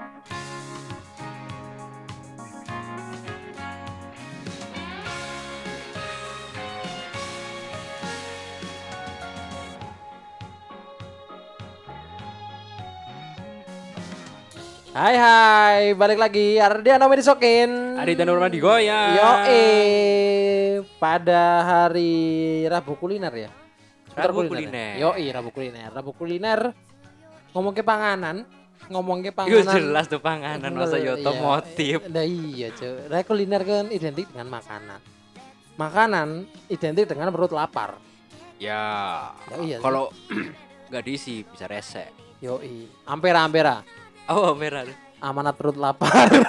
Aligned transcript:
Hai 0.00 0.08
hai, 15.20 15.92
balik 15.92 16.16
lagi 16.16 16.56
Ardiano 16.56 17.04
Medisokin. 17.04 18.00
Dan 18.00 18.24
Nurman 18.24 18.48
digoyang. 18.48 19.20
Yo 19.20 19.28
pada 20.96 21.60
hari 21.60 22.64
Rabu 22.64 22.96
kuliner 22.96 23.32
ya. 23.36 23.52
Rabu 24.16 24.48
kuliner. 24.48 24.96
Yo 24.96 25.12
Rabu 25.12 25.52
kuliner. 25.52 25.92
Rabu 25.92 26.16
kuliner 26.16 26.72
ngomong 27.52 27.76
ke 27.76 27.84
panganan, 27.86 28.42
ngomong 28.88 29.20
ke 29.20 29.30
Itu 29.30 29.36
panganan. 29.36 29.74
jelas 29.76 30.04
tuh 30.06 30.18
panganan 30.18 30.72
masa 30.72 30.96
Iya. 30.96 31.12
yo 31.12 31.20
otomotif. 31.20 31.96
Nah 32.08 32.24
iya 32.24 32.72
cuy. 32.72 33.06
Nah, 33.06 33.20
kuliner 33.22 33.62
kan 33.62 33.86
identik 33.90 34.26
dengan 34.30 34.48
makanan. 34.48 35.00
Makanan 35.76 36.28
identik 36.66 37.04
dengan 37.04 37.28
perut 37.28 37.52
lapar. 37.52 38.00
Ya. 38.56 38.82
Ya, 39.50 39.56
iya. 39.60 39.76
Kalau 39.78 40.08
nggak 40.88 41.02
diisi 41.04 41.44
bisa 41.44 41.68
rese. 41.68 42.08
Yo 42.40 42.56
Ampera 43.04 43.44
ampera. 43.44 43.84
Oh 44.26 44.54
merah. 44.54 44.88
tuh. 44.88 44.96
Amanat 45.20 45.54
perut 45.54 45.76
lapar. 45.76 46.30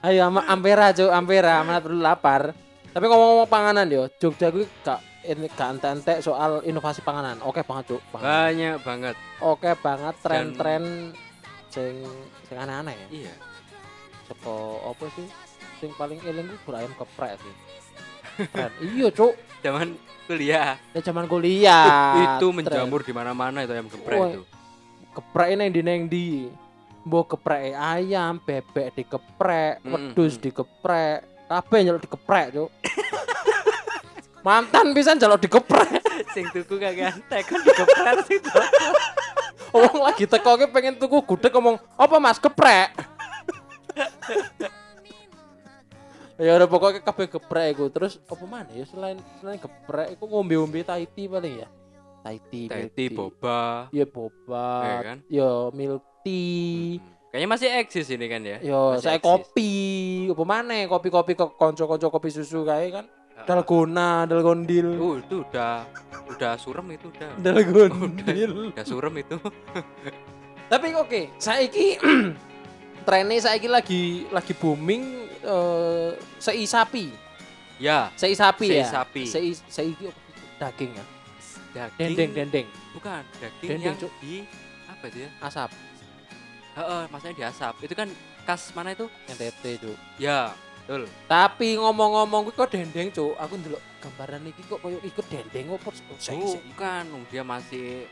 Ayo 0.00 0.22
ama 0.22 0.46
ampera 0.46 0.94
cuy, 0.94 1.10
ampera 1.10 1.60
amanat 1.60 1.82
perut 1.82 1.98
lapar. 2.00 2.42
Tapi 2.90 3.04
ngomong-ngomong 3.04 3.50
panganan 3.50 3.84
yo, 3.86 4.08
Jogja 4.16 4.48
gue 4.48 4.64
gak 4.80 5.02
ini 5.26 5.50
ente-ente 5.50 6.14
soal 6.20 6.62
inovasi 6.62 7.02
panganan. 7.02 7.42
Oke 7.42 7.60
banget 7.60 7.90
cuk. 7.90 8.02
Banyak 8.14 8.80
banget. 8.80 9.16
Oke 9.38 9.74
banget 9.76 10.14
tren-tren 10.22 11.12
sing 11.68 12.06
sing 12.46 12.56
aneh-aneh 12.56 12.94
ya. 12.94 13.08
Iya. 13.26 13.34
Teko 14.26 14.86
apa 14.86 15.04
sih? 15.12 15.26
Sing 15.76 15.90
paling 15.94 16.22
eling 16.22 16.46
gue 16.48 16.72
ayam 16.72 16.92
geprek 16.94 17.36
sih. 17.36 17.54
Tren. 18.48 18.70
iya 18.80 19.08
cuk. 19.10 19.32
Zaman 19.60 19.88
kuliah 20.26 20.74
Ya 20.90 21.00
zaman 21.00 21.24
kuliah. 21.26 22.36
itu 22.36 22.46
menjamur 22.50 23.00
di 23.00 23.14
mana-mana 23.14 23.62
itu 23.62 23.72
ayam 23.72 23.86
geprek 23.86 24.18
Wah. 24.18 24.28
itu. 24.30 24.42
Geprek 25.12 25.48
neng 25.54 25.70
di 25.70 25.80
neng 25.82 26.02
di. 26.06 26.28
Mbok 27.06 27.38
geprek 27.38 27.70
ayam, 27.72 28.42
bebek 28.42 28.90
dikeprek, 28.92 29.78
Mm, 29.86 29.92
wedhus 29.94 30.34
mm. 30.34 30.42
dikeprek, 30.42 31.18
kabeh 31.46 31.80
nyeluk 31.86 32.02
dikeprek, 32.02 32.46
Cuk. 32.50 32.70
Mantan 34.46 34.94
pisan 34.94 35.18
jaluk 35.18 35.42
dikeprek. 35.42 35.98
Sing 36.30 36.46
tuku 36.54 36.78
kagak 36.78 37.18
antek 37.18 37.42
kan 37.50 37.58
digeprek 37.58 38.16
sih. 38.30 38.38
Wong 39.74 39.98
lagi 39.98 40.24
teko 40.24 40.54
ki 40.54 40.70
pengen 40.70 40.94
tuku 40.94 41.18
gudeg 41.26 41.50
ngomong, 41.50 41.82
"Apa 41.98 42.22
Mas 42.22 42.38
geprek?" 42.38 42.94
ya 46.36 46.52
udah 46.54 46.68
pokoknya 46.68 47.02
kabeh 47.02 47.26
geprek 47.26 47.66
iku. 47.74 47.90
Terus 47.90 48.22
apa 48.22 48.44
mana 48.46 48.70
ya 48.70 48.86
selain 48.86 49.18
selain 49.42 49.58
geprek 49.58 50.14
iku 50.14 50.24
ngombe-ngombe 50.30 50.86
Thai 50.86 51.10
tea 51.10 51.26
paling 51.26 51.66
ya. 51.66 51.68
Thai 52.22 52.38
tea, 52.46 52.66
milk 52.66 52.90
Teti 52.90 53.04
tea. 53.06 53.16
boba. 53.16 53.60
Ya 53.90 54.06
boba, 54.06 54.68
Iya 54.82 54.98
kan? 55.02 55.18
ya 55.26 55.50
milk 55.70 56.04
tea. 56.22 56.98
Hmm. 56.98 57.14
Kayaknya 57.30 57.48
masih 57.50 57.68
eksis 57.82 58.06
ini 58.08 58.26
kan 58.26 58.40
ya. 58.40 58.58
Yo, 58.62 58.94
Masih 58.94 59.02
saya 59.04 59.18
eksis. 59.18 59.26
kopi, 59.26 59.72
apa 60.30 60.44
mana 60.46 60.74
kopi-kopi 60.86 61.32
ke 61.34 61.44
konco-konco 61.52 62.06
kopi 62.08 62.30
susu 62.30 62.62
kayak 62.62 62.90
kan. 62.94 63.06
Dalgona, 63.44 64.24
dalgondil. 64.24 64.88
Uh, 64.96 65.14
itu 65.20 65.44
udah 65.44 65.84
udah 66.32 66.52
surem 66.56 66.96
itu 66.96 67.12
udah. 67.12 67.30
Dalgondil. 67.36 68.72
Udah 68.72 68.84
surem 68.86 69.20
itu. 69.20 69.36
Tapi 70.72 70.96
oke, 70.96 71.36
saiki 71.36 72.00
trennya 73.06 73.38
saiki 73.38 73.68
lagi 73.68 74.02
lagi 74.32 74.52
booming 74.56 75.02
eh 75.44 76.10
sei 76.40 76.64
sapi. 76.64 77.12
Ya, 77.76 78.08
Sei 78.16 78.32
sapi 78.32 78.72
Sei 78.72 78.80
ya. 78.80 78.88
sapi. 78.88 79.22
Sei 79.28 79.52
apa? 79.92 80.08
daging 80.56 80.96
ya. 80.96 81.04
daging. 81.76 82.16
Dendeng, 82.16 82.30
dendeng, 82.32 82.66
Bukan, 82.96 83.20
daging 83.36 83.68
Dendeng, 83.68 83.84
yang 83.84 83.96
Cuk. 84.00 84.12
di 84.24 84.48
apa 84.88 85.04
itu 85.12 85.18
ya? 85.20 85.30
asap, 85.44 85.70
Heeh, 86.72 87.02
maksudnya 87.12 87.34
diasap. 87.36 87.76
Itu 87.84 87.92
kan 87.92 88.08
khas 88.48 88.72
mana 88.72 88.96
itu? 88.96 89.12
NTT 89.28 89.62
itu. 89.76 89.92
Ya, 90.16 90.56
betul. 90.86 91.02
Tapi 91.26 91.74
ngomong-ngomong 91.74 92.54
kok 92.54 92.70
dendeng, 92.70 93.10
Cuk. 93.10 93.34
Aku 93.34 93.58
ndelok 93.58 93.82
gambaran 93.98 94.46
iki 94.46 94.62
kok 94.70 94.78
koyo 94.78 95.02
ikut 95.02 95.26
dendeng 95.26 95.66
opo 95.74 95.90
Oh, 95.90 96.54
bukan, 96.70 97.04
dia 97.26 97.42
masih 97.42 98.06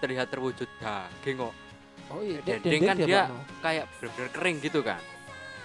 terlihat 0.00 0.32
terwujud 0.32 0.64
daging 0.80 1.44
kok. 1.44 1.52
Oh 2.10 2.24
iya, 2.24 2.40
Dendeng 2.42 2.82
kan 2.82 2.96
dia- 2.96 3.28
apa-no? 3.28 3.44
Kayak 3.60 3.84
bener-bener 4.00 4.28
kering 4.32 4.56
gitu 4.64 4.80
kan. 4.80 4.98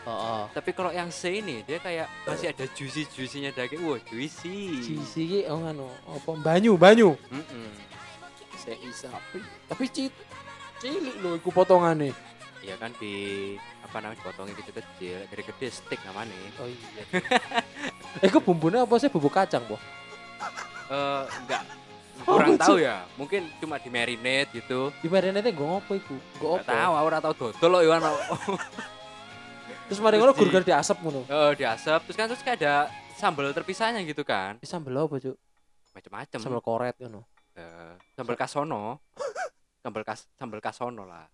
Heeh. 0.05 0.43
Tapi 0.53 0.69
kalau 0.77 0.91
yang 0.93 1.09
C 1.09 1.41
ini 1.41 1.65
dia 1.65 1.81
kayak 1.81 2.05
masih 2.27 2.53
ada 2.53 2.69
juicy-juicynya 2.69 3.49
daging. 3.55 3.81
Wah, 3.81 3.97
juicy. 4.05 4.83
Sisi 4.85 5.21
ki 5.25 5.39
oh 5.49 5.57
ngono, 5.57 5.89
apa 6.05 6.31
banyu, 6.37 6.77
banyu. 6.77 7.17
Mm-mm. 7.33 7.71
Sei 8.59 8.77
sapi. 8.93 9.41
Tapi 9.65 9.83
cit 9.89 10.13
cilik 10.77 11.15
lho 11.23 11.41
iku 11.41 11.49
potongane. 11.49 12.13
Iya 12.65 12.75
kan 12.75 12.89
di 12.97 13.13
apa 13.79 14.01
namanya 14.01 14.17
dipotongin 14.17 14.57
kecil-kecil, 14.57 15.29
dari 15.29 15.43
gede 15.45 15.67
steak 15.69 16.01
namanya. 16.01 16.33
Oh 16.57 16.65
iya. 16.65 17.03
eh 18.25 18.27
kok 18.27 18.41
bumbunya 18.41 18.81
apa 18.81 18.97
sih 18.97 19.05
bumbu 19.05 19.29
kacang, 19.29 19.61
Boh? 19.65 19.77
Eh, 20.89 21.23
enggak 21.39 21.61
Oh, 22.25 22.39
kurang 22.41 22.57
lucu. 22.57 22.63
tahu 22.65 22.77
ya. 22.81 23.05
Mungkin 23.19 23.45
cuma 23.59 23.77
di 23.77 23.85
marinate 23.85 24.49
gitu. 24.55 24.89
Di 24.97 25.05
marinate 25.05 25.53
gue 25.53 25.61
ngopo 25.61 25.93
iku? 25.93 26.15
Gue 26.39 26.57
Enggak 26.57 26.73
tahu, 26.73 26.91
aku 26.95 27.05
ora 27.05 27.19
tahu 27.21 27.33
dodol 27.37 27.69
loh 27.69 27.81
Iwan. 27.83 28.01
Terus 29.85 29.99
mari 30.01 30.17
ngono 30.17 30.33
Terus 30.33 30.49
di- 30.49 30.53
gur 30.55 30.65
diasap 30.65 30.97
ngono. 30.99 31.21
Oh, 31.29 31.51
diasap 31.53 32.01
terus 32.01 32.17
kan 32.17 32.25
terus 32.25 32.41
kayak 32.41 32.57
ada 32.57 32.75
sambal 33.13 33.45
terpisahnya 33.53 34.01
gitu 34.01 34.25
kan. 34.25 34.57
Di 34.57 34.65
sambel 34.65 34.97
apa, 34.97 35.21
Cuk? 35.21 35.37
Macam-macam. 35.93 36.39
Sambel 36.41 36.61
koret 36.65 36.95
ngono. 36.97 37.21
Eh, 37.53 37.93
sambal 38.17 38.33
kasono. 38.33 38.97
sambal 39.85 40.01
kas 40.01 40.25
sambal 40.33 40.57
kasono 40.57 41.05
lah. 41.05 41.29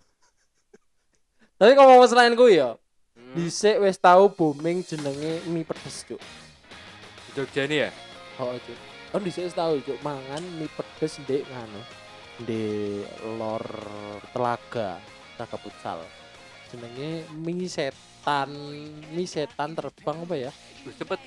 Tapi 1.61 1.77
kalau 1.77 1.93
mau 1.93 2.09
selain 2.09 2.33
gue 2.33 2.57
ya, 2.57 2.73
Hmm. 3.13 3.37
dhisik 3.37 3.77
wis 3.85 4.01
tau 4.01 4.33
booming 4.33 4.81
jenenge 4.81 5.45
mie 5.45 5.61
pedes, 5.61 6.01
Cuk. 6.09 6.17
Di 6.17 7.31
Jogja 7.37 7.69
ini 7.69 7.85
ya? 7.85 7.93
Oh, 8.41 8.57
Cuk. 8.57 8.77
Kan 9.13 9.21
dhisik 9.21 9.45
wis 9.45 9.53
tau, 9.53 9.77
Cuk, 9.77 9.93
mangan 10.01 10.41
mie 10.57 10.65
pedes 10.73 11.21
ndek 11.21 11.45
ngono. 11.45 11.81
Di 12.41 12.65
lor 13.37 13.61
telaga, 14.33 14.97
telaga 15.37 15.57
futsal. 15.61 16.01
Jenenge 16.73 17.29
mie 17.29 17.69
setan, 17.69 18.49
mie 19.13 19.29
setan 19.29 19.77
terbang 19.77 20.17
apa 20.17 20.35
ya? 20.35 20.51
Cepet 20.97 21.21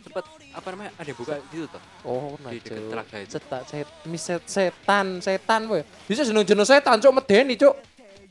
cepet 0.00 0.24
apa 0.56 0.66
namanya? 0.72 0.96
Ada 0.96 1.12
buka 1.12 1.36
gitu 1.52 1.68
toh. 1.68 1.82
Oh, 2.08 2.40
nah, 2.40 2.56
Di 2.56 2.64
dekat 2.64 2.80
Cuk. 2.80 2.88
telaga 2.88 3.16
itu. 3.20 3.30
Seta, 3.36 3.58
set, 3.68 3.88
mie 4.08 4.16
set, 4.16 4.42
setan, 4.48 5.20
setan 5.20 5.68
ya? 5.68 5.84
Bisa 6.08 6.24
jeneng-jeneng 6.24 6.64
setan, 6.64 6.96
Cuk, 7.04 7.12
medeni, 7.12 7.52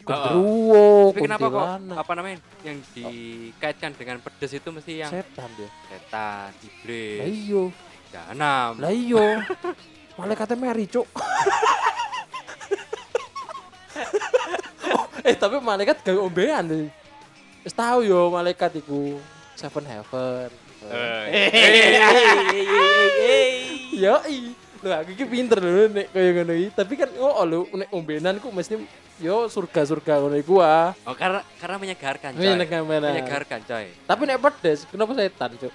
Tapi 0.04 1.20
kenapa 1.24 1.48
kok 1.48 1.66
apa 1.96 2.12
namanya 2.14 2.38
yang 2.62 2.78
dikaitkan 2.92 3.96
dengan 3.96 4.20
pedes 4.20 4.52
itu 4.52 4.68
mesti 4.68 4.94
yang 5.00 5.12
Setan 5.12 5.50
dia. 5.56 5.70
setan, 5.88 6.52
Lah 6.52 6.60
iblis, 6.60 7.24
iya, 7.24 7.64
jahanam. 8.12 8.72
lah 8.78 8.92
iya. 8.92 9.28
Malaikatnya 10.20 10.56
Mary, 10.60 10.86
Cuk. 10.86 11.08
Oh, 14.84 15.06
eh 15.26 15.34
tapi 15.34 15.58
malaikat 15.58 16.06
gawe 16.06 16.20
ombean 16.22 16.66
tuh. 16.68 16.86
Wis 17.64 17.74
tahu 17.74 18.04
yo 18.04 18.30
malaikat 18.30 18.78
iku 18.78 19.18
Seven 19.56 19.86
Heaven. 19.86 20.50
Yo 23.94 24.16
i. 24.28 24.40
Lho 24.84 24.92
aku 25.00 25.10
iki 25.16 25.24
pinter 25.24 25.64
lho 25.64 25.88
nek 25.88 26.12
kaya 26.12 26.30
ngono 26.36 26.54
iki. 26.54 26.70
Tapi 26.76 26.94
kan 27.00 27.10
oh 27.16 27.44
lho 27.48 27.60
nek 27.72 27.88
ombenan 27.96 28.36
ku 28.44 28.52
mesti 28.52 28.76
yo 29.24 29.48
surga-surga 29.48 30.20
ngono 30.20 30.36
iku 30.36 30.60
ah. 30.60 30.92
Oh, 31.08 31.16
karena 31.16 31.40
karena 31.58 31.78
menyegarkan, 31.80 32.36
coy. 32.36 32.44
Menyegarkan. 32.44 32.84
Menyegarkan, 33.16 33.60
coy. 33.64 33.86
Tapi 34.04 34.22
nek 34.28 34.40
pedes 34.44 34.84
kenapa 34.92 35.16
setan, 35.16 35.52
Cuk? 35.56 35.74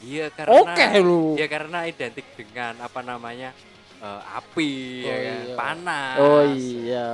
Iya, 0.00 0.28
karena 0.32 0.52
Oke 0.56 0.86
lu. 1.00 1.36
Ya 1.36 1.46
karena 1.48 1.84
identik 1.84 2.24
dengan 2.36 2.80
apa 2.80 3.00
namanya? 3.04 3.52
eh, 3.96 4.20
api 4.36 4.70
ya 5.02 5.08
Oh, 5.08 5.16
kan? 5.16 5.36
iya. 5.36 5.56
panas. 5.56 6.16
Oh 6.20 6.42
iya. 6.44 7.08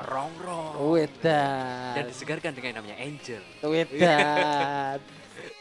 Rongrong. 0.00 0.72
Wedan. 0.94 1.94
Dan 1.98 2.04
disegarkan 2.06 2.54
dengan 2.54 2.68
yang 2.70 2.78
namanya 2.82 2.96
angel. 3.02 3.42
Wedan. 3.66 4.98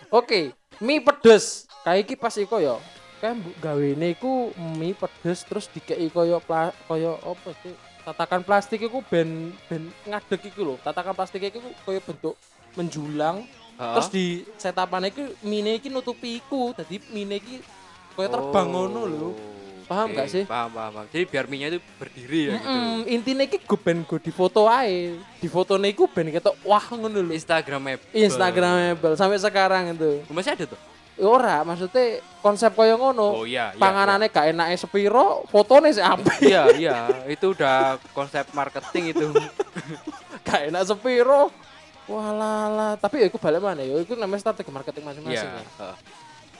Oke, 0.09 0.53
mie 0.81 1.01
pedes. 1.01 1.65
Kayak 1.81 1.99
iki 2.05 2.13
pas 2.17 2.33
iku 2.37 2.57
yo. 2.57 2.77
Kayak 3.19 3.35
mbok 3.43 3.55
gawene 3.59 4.07
iku 4.15 4.55
mie 4.79 4.95
pedes 4.95 5.43
terus 5.43 5.67
dikei 5.67 6.07
koyo 6.07 6.39
pla, 6.39 6.71
koyo 6.87 7.19
apa 7.19 7.51
sih? 7.59 7.75
Tatakan 8.07 8.47
plastik 8.47 8.79
iku 8.79 9.03
ben 9.03 9.51
ben 9.67 9.91
ngadeg 10.07 10.39
iku 10.47 10.63
lho. 10.63 10.75
Tatakan 10.79 11.11
plastik 11.11 11.43
iku 11.43 11.59
koyo 11.83 11.99
bentuk 11.99 12.35
menjulang. 12.79 13.43
Terus 13.75 14.07
di 14.07 14.47
setapan 14.55 15.11
iku 15.11 15.35
mie 15.43 15.75
iki 15.75 15.91
nutupi 15.91 16.39
iku. 16.39 16.71
Dadi 16.71 17.03
mie 17.11 17.43
iki 17.43 17.59
koyo 18.15 18.31
terbang 18.31 18.67
ngono 18.71 19.03
lho. 19.03 19.31
Paham 19.89 20.13
Oke, 20.13 20.21
gak 20.21 20.27
sih? 20.29 20.43
Paham, 20.45 20.69
paham, 20.69 20.91
paham. 21.01 21.05
Jadi 21.09 21.23
biar 21.25 21.45
mie-nya 21.49 21.67
itu 21.73 21.81
berdiri 21.97 22.41
ya 22.45 22.61
gitu. 22.61 22.69
Mm, 22.69 22.99
intinya 23.09 23.43
iki 23.49 23.57
gue 23.57 23.79
ben 23.81 24.05
gue 24.05 24.21
di 24.21 24.29
foto 24.29 24.69
ae. 24.69 25.17
Di 25.41 25.49
iku 25.49 26.05
ben 26.05 26.29
ketok 26.29 26.55
wah 26.61 26.85
ngono 26.93 27.25
lho. 27.25 27.33
Instagramable. 27.33 28.05
Instagramable 28.13 29.17
sampai 29.17 29.41
sekarang 29.41 29.97
itu. 29.97 30.21
Masih 30.29 30.53
ada 30.53 30.69
tuh? 30.69 30.79
Ora, 31.19 31.67
maksudnya 31.67 32.23
konsep 32.39 32.71
koyo 32.71 32.95
ngono. 32.95 33.43
Oh 33.43 33.45
iya, 33.45 33.75
iya. 33.75 33.79
Panganannya 33.79 34.31
gak 34.31 34.55
enake 34.55 34.75
sepiro, 34.79 35.43
fotone 35.51 35.91
sih 35.91 35.99
apik. 35.99 36.39
Iya, 36.49 36.63
iya, 36.79 36.97
itu 37.27 37.51
udah 37.51 37.99
konsep 38.15 38.47
marketing 38.55 39.11
itu. 39.11 39.27
gak 40.47 40.71
enak 40.71 40.87
sepiro. 40.87 41.51
Walah, 42.09 42.97
tapi 42.97 43.21
ya 43.21 43.29
iku 43.29 43.37
balik 43.37 43.61
mana 43.61 43.85
ya, 43.85 44.01
iku 44.01 44.17
namanya 44.17 44.41
strategi 44.41 44.71
marketing 44.73 45.03
masing-masing 45.05 45.45
Iya. 45.45 45.61
ya. 45.61 45.63
heeh. 45.85 45.95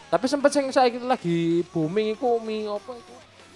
Tapi 0.10 0.26
sempet 0.26 0.52
sing 0.54 0.66
saiki 0.70 1.00
lagi 1.02 1.62
booming 1.70 2.18
iku 2.18 2.38
mie 2.42 2.66
apa 2.70 2.92
iku? 2.94 3.16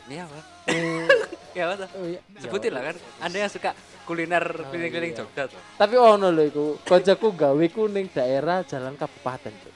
Ini 0.10 0.16
apa? 0.24 0.38
Ya 1.54 1.70
apa 1.70 1.86
tuh? 1.86 1.90
oh 2.02 2.06
iya. 2.10 2.18
Sebutin 2.42 2.74
lah 2.74 2.82
kan. 2.82 2.96
Anda 3.22 3.46
yang 3.46 3.52
suka 3.54 3.78
kuliner 4.10 4.42
keliling-keliling 4.74 5.14
iya. 5.14 5.22
Jogja 5.22 5.46
tuh. 5.46 5.62
Tapi 5.78 5.94
ono 6.02 6.34
lho 6.34 6.44
iku, 6.50 6.66
koncoku 6.82 7.30
gawe 7.38 7.66
ku 7.70 7.86
ning 7.86 8.10
daerah 8.10 8.66
Jalan 8.66 8.98
Kabupaten. 8.98 9.54
Cuk. 9.54 9.74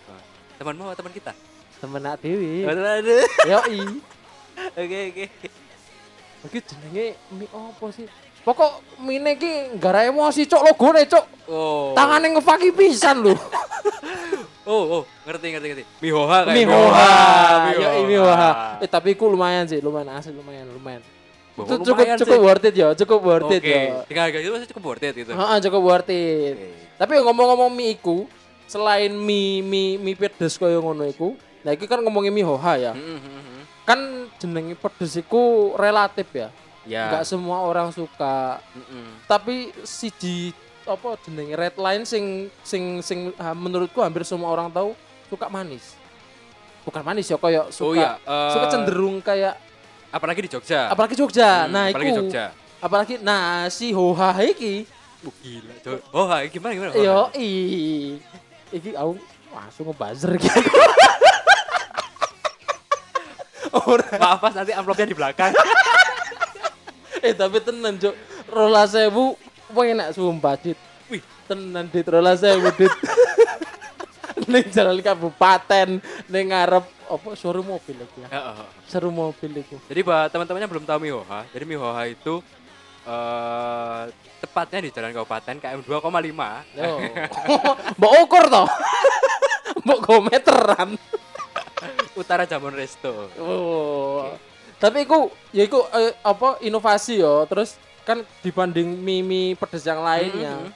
Temanmu 0.57 0.89
apa 0.89 0.95
teman 0.97 1.13
kita? 1.13 1.31
Temen 1.77 2.01
nak 2.01 2.17
dewi. 2.21 2.65
Aduh. 2.65 3.25
Yoi. 3.53 3.81
Oke, 4.73 4.99
oke. 5.13 5.25
Iki 6.49 6.59
jenenge 6.65 7.05
mie 7.33 7.47
apa 7.53 7.85
sih? 7.93 8.09
Pokok 8.41 8.81
mine 9.03 9.37
iki 9.37 9.77
gara 9.77 10.09
emosi 10.09 10.49
cok 10.49 10.61
logone 10.65 11.05
cok. 11.05 11.25
Oh. 11.51 11.93
Tangane 11.93 12.33
ngefaki 12.33 12.73
pisan 12.73 13.21
lho. 13.21 13.37
Oh, 14.67 14.99
oh, 14.99 15.03
ngerti, 15.23 15.55
ngerti, 15.55 15.67
ngerti. 15.71 15.83
Mihoha 16.03 16.43
kayak 16.43 16.59
Mihoha. 16.59 17.11
Mihoha. 17.71 17.95
Yo 17.95 18.03
Mihoha. 18.03 18.51
Eh 18.83 18.89
tapi 18.91 19.15
iku 19.15 19.31
lumayan 19.31 19.63
sih, 19.63 19.79
lumayan 19.79 20.19
asli 20.19 20.35
lumayan, 20.35 20.67
lumayan. 20.67 20.99
Itu 21.55 21.87
cukup 21.87 22.03
cukup 22.19 22.35
sih. 22.35 22.43
worth 22.43 22.67
it 22.67 22.75
ya, 22.75 22.87
cukup 22.91 23.19
worth 23.23 23.51
it 23.55 23.63
Oke, 23.63 23.71
ya. 23.71 24.03
dengan 24.11 24.23
harga 24.27 24.37
itu 24.43 24.51
masih 24.51 24.67
cukup 24.75 24.83
worth 24.91 25.07
it 25.07 25.15
itu. 25.23 25.31
Heeh, 25.31 25.57
cukup 25.63 25.81
worth 25.87 26.11
it. 26.11 26.55
Oke. 26.59 26.69
Tapi 26.99 27.13
ngomong-ngomong 27.15 27.71
mie 27.71 27.95
iku, 27.95 28.27
selain 28.67 29.09
mie 29.09 29.63
mie 29.63 29.95
mie 29.95 30.13
pedes 30.13 30.59
kaya 30.59 30.77
ngono 30.77 31.07
iku, 31.07 31.33
nah 31.63 31.71
iki 31.71 31.87
kan 31.87 32.03
ngomongin 32.03 32.29
mie 32.29 32.43
hoha 32.43 32.73
ya. 32.77 32.93
Hmm, 32.93 33.17
hmm, 33.17 33.41
hmm. 33.41 33.61
Kan 33.87 33.99
jenenge 34.37 34.75
pedes 34.75 35.15
iku 35.15 35.73
relatif 35.75 36.27
ya. 36.35 36.51
Ya. 36.83 37.07
Enggak 37.11 37.25
semua 37.27 37.63
orang 37.63 37.91
suka. 37.91 38.59
Hmm. 38.75 39.19
Tapi 39.25 39.71
siji 39.81 40.51
apa 40.87 41.19
jenenge 41.23 41.55
red 41.55 41.75
line 41.75 42.03
sing 42.03 42.47
sing 42.63 43.03
sing 43.03 43.35
ah, 43.35 43.51
menurutku 43.51 43.99
hampir 43.99 44.23
semua 44.23 44.51
orang 44.51 44.71
tahu 44.71 44.95
suka 45.27 45.47
manis. 45.47 45.95
Bukan 46.87 47.03
manis 47.03 47.27
ya 47.27 47.35
kayak 47.35 47.75
suka 47.75 47.87
Oh 47.87 47.93
iya, 47.95 48.15
eh, 48.15 48.51
suka 48.55 48.65
cenderung 48.71 49.19
kayak 49.19 49.59
apalagi 50.07 50.47
di 50.47 50.51
Jogja. 50.55 50.87
apalagi 50.87 51.19
Jogja. 51.19 51.67
Hmm, 51.67 51.75
nah, 51.75 51.83
apalagi 51.91 52.11
iku 52.11 52.19
Jogja. 52.23 52.45
apalagi 52.79 53.13
nah 53.19 53.67
si 53.67 53.91
hoha 53.91 54.31
iki 54.43 54.87
Oh, 55.25 55.33
gila. 55.43 55.73
Oh, 56.13 56.29
gimana 56.47 56.71
gimana? 56.77 56.91
yo 56.95 57.27
i 57.35 57.49
iki 58.71 58.93
aku 58.93 59.15
langsung 59.49 59.85
ngebuzzer 59.89 60.31
gitu. 60.37 60.59
Ora. 63.87 64.09
Maaf 64.19 64.39
Mas, 64.43 64.55
nanti 64.55 64.71
amplopnya 64.73 65.07
di 65.07 65.15
belakang. 65.15 65.51
eh 67.25 67.33
tapi 67.33 67.57
tenan 67.59 67.97
cuk 67.97 68.13
rola 68.47 68.85
sewu 68.85 69.33
enak 69.73 70.13
sumpah 70.13 70.53
dit 70.55 70.77
Wih. 71.09 71.23
tenan 71.49 71.89
dit 71.89 72.05
rola 72.05 72.37
sewu 72.37 72.69
dit 72.77 72.93
ning 74.51 74.63
jalan 74.69 75.01
kabupaten 75.01 75.97
ning 76.29 76.45
ngarep 76.53 76.85
apa 76.87 77.27
showroom 77.33 77.73
mobil 77.73 77.95
lagi 77.97 78.17
ya 78.21 78.29
Heeh. 78.29 78.67
showroom 78.85 79.15
mobil 79.17 79.49
itu 79.59 79.75
Jadi 79.89 79.99
buat 80.05 80.29
teman-temannya 80.29 80.69
belum 80.69 80.85
tahu 80.85 80.99
Mihoha, 81.03 81.43
jadi 81.49 81.65
Mihoha 81.65 82.03
itu 82.05 82.39
eh 83.07 84.03
tepatnya 84.37 84.79
di 84.83 84.89
Jalan 84.91 85.11
Kabupaten 85.11 85.55
KM 85.57 85.81
2,5 85.81 86.77
Yo. 86.77 86.91
mbok 87.95 88.13
ukur 88.21 88.43
toh 88.45 88.67
mbok 89.83 89.99
go 90.03 90.15
meteran 90.21 90.99
Utara 92.19 92.43
Jamon 92.43 92.73
Resto. 92.73 93.31
oh 93.39 94.35
tapi 94.77 95.07
iku 95.07 95.31
ya 95.49 95.63
iku 95.63 95.87
eh, 95.89 96.13
apa 96.21 96.61
inovasi 96.61 97.17
yo 97.17 97.47
terus 97.47 97.79
kan 98.03 98.21
dibanding 98.39 98.85
mie 98.97 99.55
pedes 99.55 99.83
yang 99.83 99.99
lainnya 99.99 100.53
Mhm. 100.57 100.71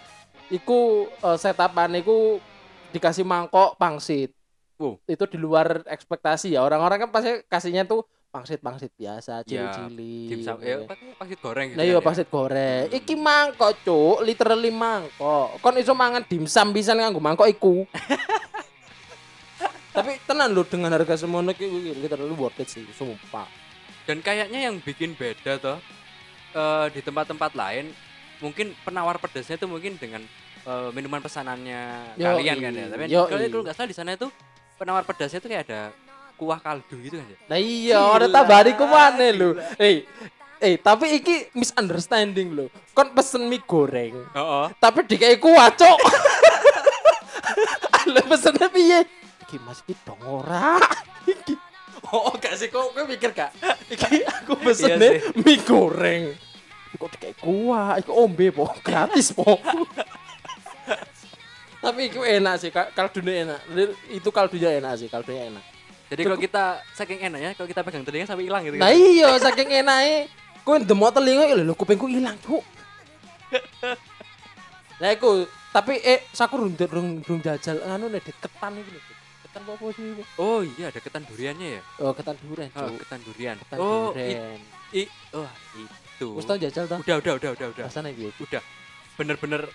iku 0.52 0.80
uh, 1.20 1.38
setapan 1.38 1.96
iku 1.96 2.44
dikasih 2.92 3.24
mangkok 3.24 3.80
pangsit. 3.80 4.36
Wow. 4.76 5.00
Itu 5.08 5.24
di 5.24 5.40
luar 5.40 5.80
ekspektasi 5.88 6.52
ya. 6.52 6.60
Orang-orang 6.60 7.08
kan 7.08 7.10
pasti 7.10 7.40
kasihnya 7.48 7.88
tuh 7.88 8.04
pangsit-pangsit 8.32 8.92
biasa, 8.96 9.44
Ya, 9.44 9.68
cili-cili. 9.68 10.32
Dimsum, 10.32 10.56
gitu 10.56 10.64
ya, 10.64 10.72
ya. 10.74 10.88
apa- 10.88 11.16
pangsit 11.20 11.40
goreng 11.44 11.66
gitu. 11.68 11.78
Nah 11.78 11.84
iya 11.84 11.94
ya. 11.94 12.00
pangsit 12.00 12.28
goreng. 12.28 12.84
Hmm. 12.88 12.98
Iki 12.98 13.14
mangkok, 13.14 13.72
Cuk. 13.84 14.18
Literally 14.24 14.72
mangkok. 14.72 15.48
Kon 15.60 15.76
iso 15.76 15.92
mangan 15.92 16.24
dimsum 16.24 16.72
bisa 16.72 16.96
nganggo 16.96 17.20
mangkok 17.20 17.46
iku. 17.46 17.84
Tapi 19.92 20.16
tenan 20.24 20.56
lho 20.56 20.64
dengan 20.64 20.88
harga 20.90 21.20
semono 21.20 21.52
iki 21.52 21.68
literally 21.94 22.32
worth 22.32 22.56
it 22.58 22.72
sih, 22.72 22.88
sumpah. 22.90 23.44
Dan 24.08 24.24
kayaknya 24.24 24.72
yang 24.72 24.80
bikin 24.80 25.14
beda 25.14 25.60
toh 25.60 25.78
eh, 26.52 26.86
di 26.90 27.04
tempat-tempat 27.04 27.52
lain 27.54 27.92
mungkin 28.40 28.74
penawar 28.82 29.20
pedasnya 29.20 29.60
itu 29.60 29.68
mungkin 29.68 30.00
dengan 30.00 30.24
eh, 30.64 30.90
minuman 30.96 31.20
pesanannya 31.20 32.16
Yoi. 32.16 32.24
kalian 32.40 32.58
kan 32.58 32.72
ya. 32.72 32.86
Tapi 32.88 33.04
kalau 33.52 33.62
nggak 33.62 33.76
salah 33.76 33.90
di 33.92 33.98
sana 33.98 34.16
itu 34.16 34.32
penawar 34.80 35.04
pedasnya 35.04 35.44
itu 35.44 35.52
kayak 35.52 35.68
ada 35.68 35.82
kuah 36.42 36.58
kaldu 36.58 36.98
gitu 37.06 37.22
kan 37.22 37.30
ya. 37.30 37.38
Nah 37.46 37.60
iya, 37.62 38.02
ada 38.02 38.26
tambahan 38.26 38.74
iku 38.74 38.90
mana 38.90 39.30
lho. 39.30 39.54
Eh, 39.78 40.10
eh 40.58 40.74
tapi 40.82 41.22
iki 41.22 41.54
misunderstanding 41.54 42.58
lho. 42.58 42.66
Kon 42.98 43.14
pesen 43.14 43.46
mie 43.46 43.62
goreng. 43.62 44.18
Oh, 44.34 44.66
tapi 44.82 45.06
dikai 45.06 45.38
kuah 45.38 45.70
cok 45.70 46.00
Ale 48.02 48.26
pesennya 48.34 48.74
piye? 48.74 49.06
Iki 49.46 49.62
mas 49.62 49.86
iki 49.86 49.94
dong 50.02 50.18
ora? 50.26 50.82
Iki. 51.30 51.54
Oh 52.10 52.34
gak 52.42 52.58
sih 52.58 52.74
kok 52.74 52.90
gue 52.98 53.06
mikir 53.06 53.38
gak? 53.38 53.54
Iki 53.94 54.26
aku 54.26 54.58
pesennya 54.66 55.22
mie 55.38 55.62
goreng. 55.62 56.34
Kok 56.98 57.10
dikai 57.22 57.38
kuah? 57.38 58.02
Iku 58.02 58.18
ombe 58.18 58.50
po 58.50 58.66
gratis 58.82 59.30
po. 59.30 59.62
Tapi 61.86 62.10
itu 62.10 62.26
enak 62.26 62.56
sih 62.62 62.74
kal- 62.74 62.90
kaldunya 62.98 63.46
enak. 63.46 63.62
Itu 64.10 64.34
kaldunya 64.34 64.82
enak 64.82 65.06
sih 65.06 65.06
kaldunya 65.06 65.54
enak 65.54 65.71
Jadi 66.12 66.22
kalau 66.28 66.36
kita 66.36 66.64
saking 66.92 67.20
enaknya 67.24 67.56
kalau 67.56 67.68
kita 67.72 67.82
pegang 67.88 68.04
telinga 68.04 68.28
sampai 68.28 68.44
hilang 68.52 68.62
gitu 68.68 68.76
nah 68.76 68.92
kan. 68.92 69.00
iya 69.00 69.30
saking 69.40 69.70
enaknya 69.80 70.28
kau 70.68 70.76
demok 70.76 71.16
telinga 71.16 71.48
ya 71.48 71.56
lho 71.56 71.72
kupingku 71.72 72.12
hilang 72.12 72.36
cuk 72.44 72.60
Lah 75.02 75.18
iku, 75.18 75.50
tapi 75.74 75.98
eh 75.98 76.22
saku 76.30 76.62
rung 76.62 76.78
rung, 76.78 77.10
rung 77.26 77.42
jajal 77.42 77.82
anu 77.90 78.06
nek 78.06 78.22
ketan 78.22 78.78
iki 78.78 78.92
lho. 78.94 79.02
Dit. 79.02 79.18
Ketan 79.50 79.62
apa 79.66 79.86
sih 79.98 80.06
iku? 80.14 80.24
Oh 80.38 80.60
iya 80.62 80.94
ada 80.94 81.00
ketan 81.02 81.26
duriannya 81.26 81.68
ya. 81.74 81.82
Oh, 81.98 82.14
ketan 82.14 82.38
durian, 82.38 82.70
Oh, 82.78 82.86
Cuk. 82.86 83.02
ketan 83.02 83.20
durian. 83.26 83.56
Ketan 83.66 83.78
oh, 83.82 84.14
i, 84.14 84.22
durian. 84.22 84.60
i, 84.94 85.04
oh 85.34 85.50
itu. 85.74 86.28
Wis 86.38 86.46
tau 86.46 86.58
jajal 86.62 86.86
ta? 86.86 87.02
Udah, 87.02 87.18
udah, 87.18 87.34
udah, 87.42 87.50
udah, 87.58 87.68
udah. 87.74 87.84
Rasane 87.90 88.14
piye? 88.14 88.30
Udah. 88.38 88.62
Bener-bener 89.18 89.66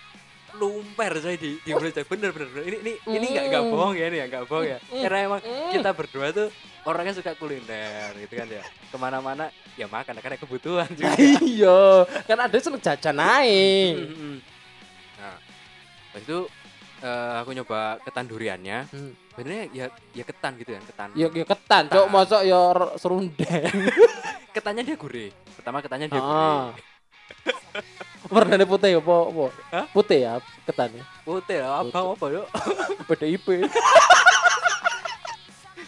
lumper 0.53 1.11
saya 1.17 1.35
di 1.35 1.59
di 1.59 1.69
mulut 1.69 1.91
saya. 1.91 2.05
bener 2.05 2.31
bener 2.31 2.47
bener. 2.49 2.63
ini 2.65 2.77
ini 2.79 2.91
ini 3.09 3.25
nggak 3.29 3.45
nggak 3.47 3.63
Mm. 3.63 3.71
bohong 3.71 3.93
ya 3.93 4.05
ini 4.05 4.17
ya 4.17 4.25
nggak 4.25 4.45
bohong 4.45 4.65
ya 4.65 4.77
Mm. 4.81 5.01
karena 5.01 5.17
emang 5.21 5.41
Mm. 5.41 5.69
kita 5.71 5.89
berdua 5.91 6.27
tuh 6.31 6.47
orangnya 6.83 7.13
suka 7.13 7.31
kuliner 7.33 8.11
gitu 8.17 8.33
kan 8.33 8.47
ya 8.47 8.63
ke 8.63 8.95
mana-mana 8.95 9.45
ya 9.73 9.85
makan 9.85 10.15
karena 10.15 10.37
kebutuhan 10.37 10.87
juga 10.89 11.11
Iya, 11.43 11.81
kan 12.23 12.37
ada 12.39 12.57
seneng 12.57 12.79
jajan 12.79 13.17
ae. 13.17 13.91
Mm-mm. 13.97 14.35
nah 15.17 15.35
habis 16.09 16.23
itu 16.23 16.39
eh, 16.97 17.33
aku 17.37 17.51
nyoba 17.51 17.79
ketan 18.01 18.25
duriannya 18.25 18.87
Hmm. 18.87 19.11
sebenarnya 19.29 19.63
ya 19.69 19.85
ya 20.13 20.23
ketan 20.23 20.55
gitu 20.55 20.71
kan 20.71 20.83
ketan 20.83 21.07
Ya 21.13 21.27
ya 21.27 21.45
ketan, 21.45 21.83
Ketan. 21.85 22.07
mosok 22.07 22.41
ya 22.41 22.59
serundeng. 22.95 23.67
ketannya 24.55 24.81
dia 24.81 24.95
gurih 24.95 25.29
pertama 25.53 25.77
ketannya 25.79 26.07
dia 26.07 26.17
Ah. 26.17 26.25
gurih 26.73 26.96
Warnanya 28.33 28.65
putih 28.65 28.99
apa 28.99 29.15
apa? 29.23 29.45
Hah? 29.71 29.85
Putih 29.89 30.19
ya 30.21 30.33
ketannya. 30.63 31.03
putih 31.23 31.63
lah 31.63 31.79
apa 31.79 31.99
apa 32.11 32.25
yuk 32.29 32.47
PDIP. 33.07 33.47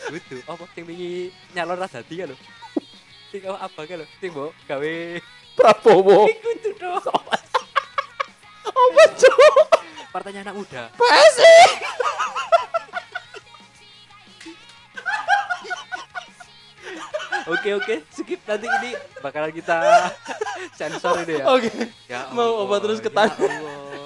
gitu 0.09 0.35
apa 0.51 0.63
sing 0.71 0.83
wingi 0.83 1.29
nyalon 1.51 1.77
rasati 1.77 2.17
kan 2.17 2.31
lho 2.31 2.37
sing 3.29 3.41
apa 3.43 3.59
apa 3.61 3.79
kan 3.83 3.95
lho 4.01 4.07
sing 4.17 4.31
mbok 4.31 4.51
gawe 4.65 4.95
Prabowo. 5.53 6.25
iku 6.25 6.49
tuh 6.59 6.73
dong 6.75 7.03
Apa, 7.03 7.35
Cuk? 9.13 9.67
partainya 10.09 10.41
anak 10.41 10.55
muda 10.55 10.87
PSI. 10.95 11.57
Oke 17.49 17.69
oke, 17.73 17.95
skip 18.09 18.39
nanti 18.45 18.67
ini 18.69 18.91
bakalan 19.19 19.49
kita 19.49 19.77
sensor 20.73 21.23
ini 21.23 21.39
ya. 21.39 21.45
Oke. 21.47 21.69
Ya 22.05 22.21
Mau 22.31 22.63
Allah, 22.63 22.77
terus 22.79 22.99
ya 22.99 23.05
ketan? 23.05 23.29
Allah. 23.29 24.05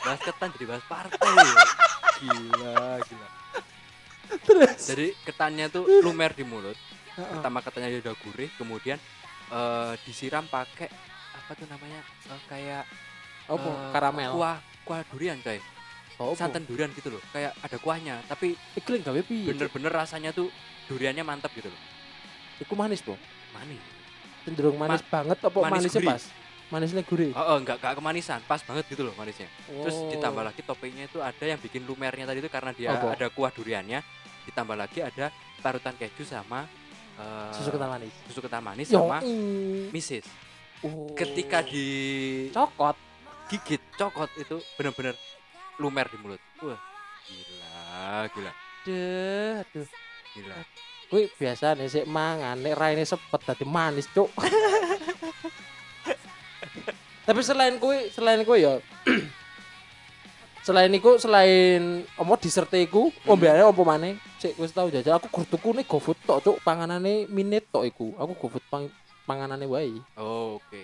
Bahas 0.00 0.20
ketan 0.20 0.48
jadi 0.54 0.66
bahas 0.66 0.84
partai. 0.84 1.34
Gila, 2.18 2.78
gila. 3.00 3.28
Terus. 4.40 4.80
Jadi 4.86 5.06
ketannya 5.22 5.66
tuh 5.68 5.84
lumer 6.00 6.30
di 6.30 6.44
mulut. 6.44 6.76
pertama 7.20 7.60
katanya 7.60 7.92
dia 7.92 8.00
udah 8.00 8.16
gurih 8.16 8.48
kemudian 8.56 8.96
eh, 9.50 9.92
disiram 10.08 10.46
pakai 10.46 10.88
apa 11.36 11.52
tuh 11.52 11.68
namanya 11.68 12.00
eh, 12.00 12.40
kayak 12.48 12.88
Apa? 13.44 13.60
eh, 13.60 13.76
Karamel. 13.92 14.30
kuah 14.32 14.56
kuah 14.88 15.04
durian 15.12 15.36
coy 15.44 15.60
Oh, 16.16 16.32
santan 16.32 16.64
durian 16.64 16.88
gitu 16.92 17.12
loh 17.12 17.20
kayak 17.28 17.52
ada 17.60 17.76
kuahnya 17.76 18.24
tapi 18.24 18.56
lek 18.72 19.04
gawe 19.04 19.20
piye? 19.20 19.52
Bener-bener 19.52 19.92
rasanya 19.92 20.32
tuh 20.32 20.48
duriannya 20.88 21.20
mantap 21.20 21.52
gitu 21.52 21.68
loh 21.68 21.80
Iku 22.56 22.72
manis, 22.72 23.04
Po. 23.04 23.20
manis 23.52 23.84
Cenderung 24.44 24.76
manis 24.76 25.02
banget 25.04 25.38
apa 25.38 25.58
manis 25.58 25.72
manisnya 25.88 26.00
gurih. 26.00 26.10
pas? 26.10 26.22
Manisnya 26.70 27.02
gurih. 27.02 27.30
oh, 27.34 27.44
oh 27.44 27.56
enggak 27.58 27.76
enggak 27.82 27.92
kemanisan 27.98 28.40
pas 28.46 28.62
banget 28.62 28.84
gitu 28.88 29.02
loh 29.02 29.14
manisnya 29.14 29.50
terus 29.66 29.96
Oh. 29.96 30.06
ditambah 30.08 30.42
lagi 30.42 30.62
toppingnya 30.62 31.04
itu 31.06 31.18
ada 31.18 31.44
yang 31.44 31.58
bikin 31.58 31.82
lumernya 31.82 32.24
tadi 32.24 32.38
itu 32.38 32.48
karena 32.48 32.70
dia 32.70 32.94
Apa? 32.94 33.12
ada 33.12 33.26
kuah 33.28 33.50
duriannya 33.50 34.00
ditambah 34.46 34.76
lagi 34.78 35.02
ada 35.02 35.28
parutan 35.58 35.92
keju 35.94 36.22
sama 36.22 36.64
eh, 37.18 37.50
susu 37.52 37.68
kental 37.68 37.90
manis. 37.90 38.14
susu 38.30 38.40
kental 38.40 38.62
manis 38.62 38.86
Yo, 38.88 39.02
sama 39.02 39.18
misis 39.90 40.24
Oh. 40.80 41.12
ketika 41.12 41.60
digigit 41.60 42.56
cokot 42.56 42.96
cokot 43.98 44.30
itu 44.38 44.56
bener-bener 44.78 45.12
lumer 45.76 46.08
di 46.08 46.16
mulut 46.16 46.40
wah 46.62 46.80
gila 47.28 48.24
gila 48.32 48.52
Duh, 48.80 49.60
aduh. 49.60 49.84
gila 50.32 50.56
Kuwi 51.10 51.26
biasa 51.26 51.74
nih 51.74 51.90
sik 51.90 52.06
mangan. 52.06 52.54
Nek 52.62 52.78
raine 52.78 53.02
sepet 53.02 53.42
dadi 53.42 53.66
manis, 53.66 54.06
Cuk. 54.14 54.30
Tapi 57.26 57.40
selain 57.42 57.82
kuwi, 57.82 58.14
selain 58.14 58.46
kuwi 58.46 58.66
ya 58.66 58.78
selain 60.66 60.92
iku 60.92 61.16
selain 61.18 62.06
omo 62.14 62.36
dessert 62.36 62.70
iku 62.78 63.10
ombeane 63.26 63.66
opo 63.66 63.82
maneh? 63.82 64.18
Sik 64.38 64.54
wis 64.54 64.70
tau 64.70 64.86
jajal. 64.86 65.18
Aku 65.18 65.26
gur 65.30 65.46
tuku 65.50 65.74
nih 65.74 65.86
GoFood 65.86 66.18
tok 66.22 66.38
cuk. 66.46 66.56
Panganane 66.62 67.26
minute 67.26 67.66
tok 67.74 67.90
iku. 67.90 68.14
Aku 68.14 68.38
GoFood 68.38 68.62
pang, 68.70 68.86
panganane 69.26 69.66
wae. 69.66 69.98
Oh, 70.14 70.62
oke. 70.62 70.82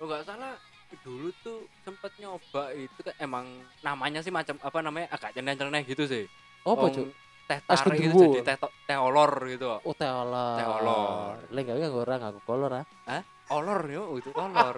Oh 0.00 0.08
nggak 0.08 0.24
salah 0.24 0.56
dulu 1.04 1.28
tuh 1.44 1.66
sempet 1.82 2.14
nyoba 2.22 2.70
itu 2.72 3.00
kan 3.02 3.12
emang 3.18 3.44
namanya 3.82 4.22
sih 4.22 4.30
macam 4.30 4.56
apa 4.62 4.78
namanya 4.80 5.12
agak 5.12 5.36
nyeleneh 5.36 5.84
gitu 5.84 6.08
sih. 6.08 6.24
Opo 6.64 6.88
Wong 6.88 6.94
cuk 6.96 7.25
teh 7.46 7.58
tarik 7.62 7.94
gitu 8.02 8.42
jadi 8.42 8.42
teh 8.42 8.56
teh 8.58 8.98
olor 8.98 9.30
gitu. 9.46 9.78
Oh 9.86 9.94
teh 9.94 10.10
olor. 10.10 10.58
Teh 10.58 10.66
olor. 10.66 11.34
lek 11.54 11.62
gawe 11.70 11.78
nganggo 11.78 12.00
ora 12.02 12.14
nganggo 12.18 12.40
kolor 12.42 12.72
ah. 12.82 13.22
Olor 13.54 13.80
yo 13.86 14.02
itu 14.18 14.30
olor. 14.34 14.74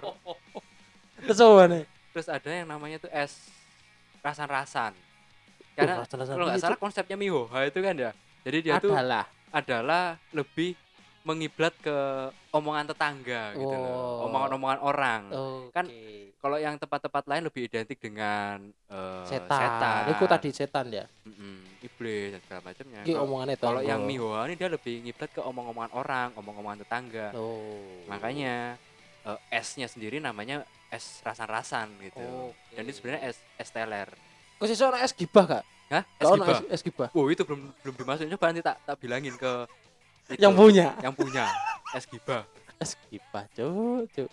Terus 1.25 1.39
apa 1.41 1.63
nih 1.67 1.83
terus 2.09 2.25
ada 2.25 2.49
yang 2.49 2.67
namanya 2.67 2.97
tuh 2.97 3.11
es 3.13 3.47
rasan-rasan. 4.25 4.97
Karena 5.77 6.01
rasan-rasan 6.03 6.33
kalau 6.35 6.47
nggak 6.49 6.61
salah 6.61 6.79
konsepnya 6.81 7.15
mihoha 7.15 7.69
itu 7.69 7.79
kan 7.79 7.95
ya. 7.95 8.11
Jadi 8.43 8.57
dia 8.65 8.81
tuh 8.81 8.91
adalah 8.91 9.29
adalah 9.53 10.17
lebih 10.33 10.73
mengiblat 11.29 11.73
ke 11.77 11.97
omongan 12.49 12.89
tetangga 12.89 13.53
gitu 13.53 13.69
loh 13.69 13.93
Oh. 14.19 14.25
omongan-omongan 14.25 14.79
orang 14.81 15.21
Oke. 15.29 15.69
Kan 15.71 15.85
kalau 16.39 16.55
yang 16.55 16.75
tempat-tempat 16.75 17.23
lain 17.25 17.43
lebih 17.45 17.67
identik 17.67 17.99
dengan 17.99 18.57
eh, 18.87 19.23
setan. 19.23 19.59
setan. 19.59 20.01
Iku 20.09 20.23
tadi 20.25 20.49
setan 20.49 20.87
ya. 20.87 21.05
Mm-mm, 21.23 21.55
iblis 21.81 22.31
dan 22.31 22.41
segala 22.41 22.61
macamnya 22.65 23.01
Kalau- 23.55 23.83
yang 23.83 24.01
mihoha 24.01 24.47
ini 24.47 24.55
dia 24.55 24.67
lebih 24.67 25.03
ngiblat 25.03 25.29
ke 25.29 25.39
omong-omongan 25.39 25.91
orang 25.93 26.27
omong-omongan 26.33 26.79
tetangga 26.81 27.27
Oh. 27.31 27.77
makanya 28.07 28.79
eh, 29.21 29.37
esnya 29.51 29.85
sendiri 29.85 30.17
namanya 30.17 30.63
es 30.89 31.21
rasan-rasan 31.21 31.91
gitu 32.01 32.23
Oke. 32.49 32.73
dan 32.73 32.81
ini 32.81 32.91
sebenarnya 32.91 33.21
es 33.25 33.37
es 33.55 33.69
teler 33.69 34.09
Kok 34.57 34.65
sesuk 34.65 34.89
ana 34.89 34.99
es 34.99 35.13
gibah 35.13 35.45
gak? 35.45 35.63
Hah? 35.89 36.03
Es 36.15 36.27
gibah? 36.29 36.47
es, 36.49 36.59
es 36.69 36.81
gibah. 36.81 37.09
Wow 37.11 37.27
itu 37.27 37.41
belum 37.41 37.71
belum 37.79 37.95
dimasukin 37.95 38.31
coba 38.31 38.45
nanti 38.47 38.61
tak 38.61 38.77
tak 38.81 38.95
bilangin 38.97 39.33
ke 39.33 39.51
itu, 40.29 40.39
Yang 40.39 40.53
punya. 40.55 40.87
yang 41.01 41.13
punya 41.13 41.45
es 41.93 42.05
gibah 42.05 42.45
Es 42.79 42.95
gibah, 43.11 43.43
cuk, 43.51 44.07
cuk. 44.15 44.29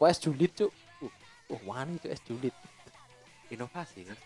Kok 0.00 0.08
es 0.08 0.16
julid, 0.16 0.52
cuk. 0.56 0.72
Uh, 1.04 1.12
oh, 1.52 1.60
wani 1.68 2.00
itu 2.00 2.08
es 2.08 2.20
julid. 2.24 2.54
inovasi 3.52 4.08
kan 4.08 4.16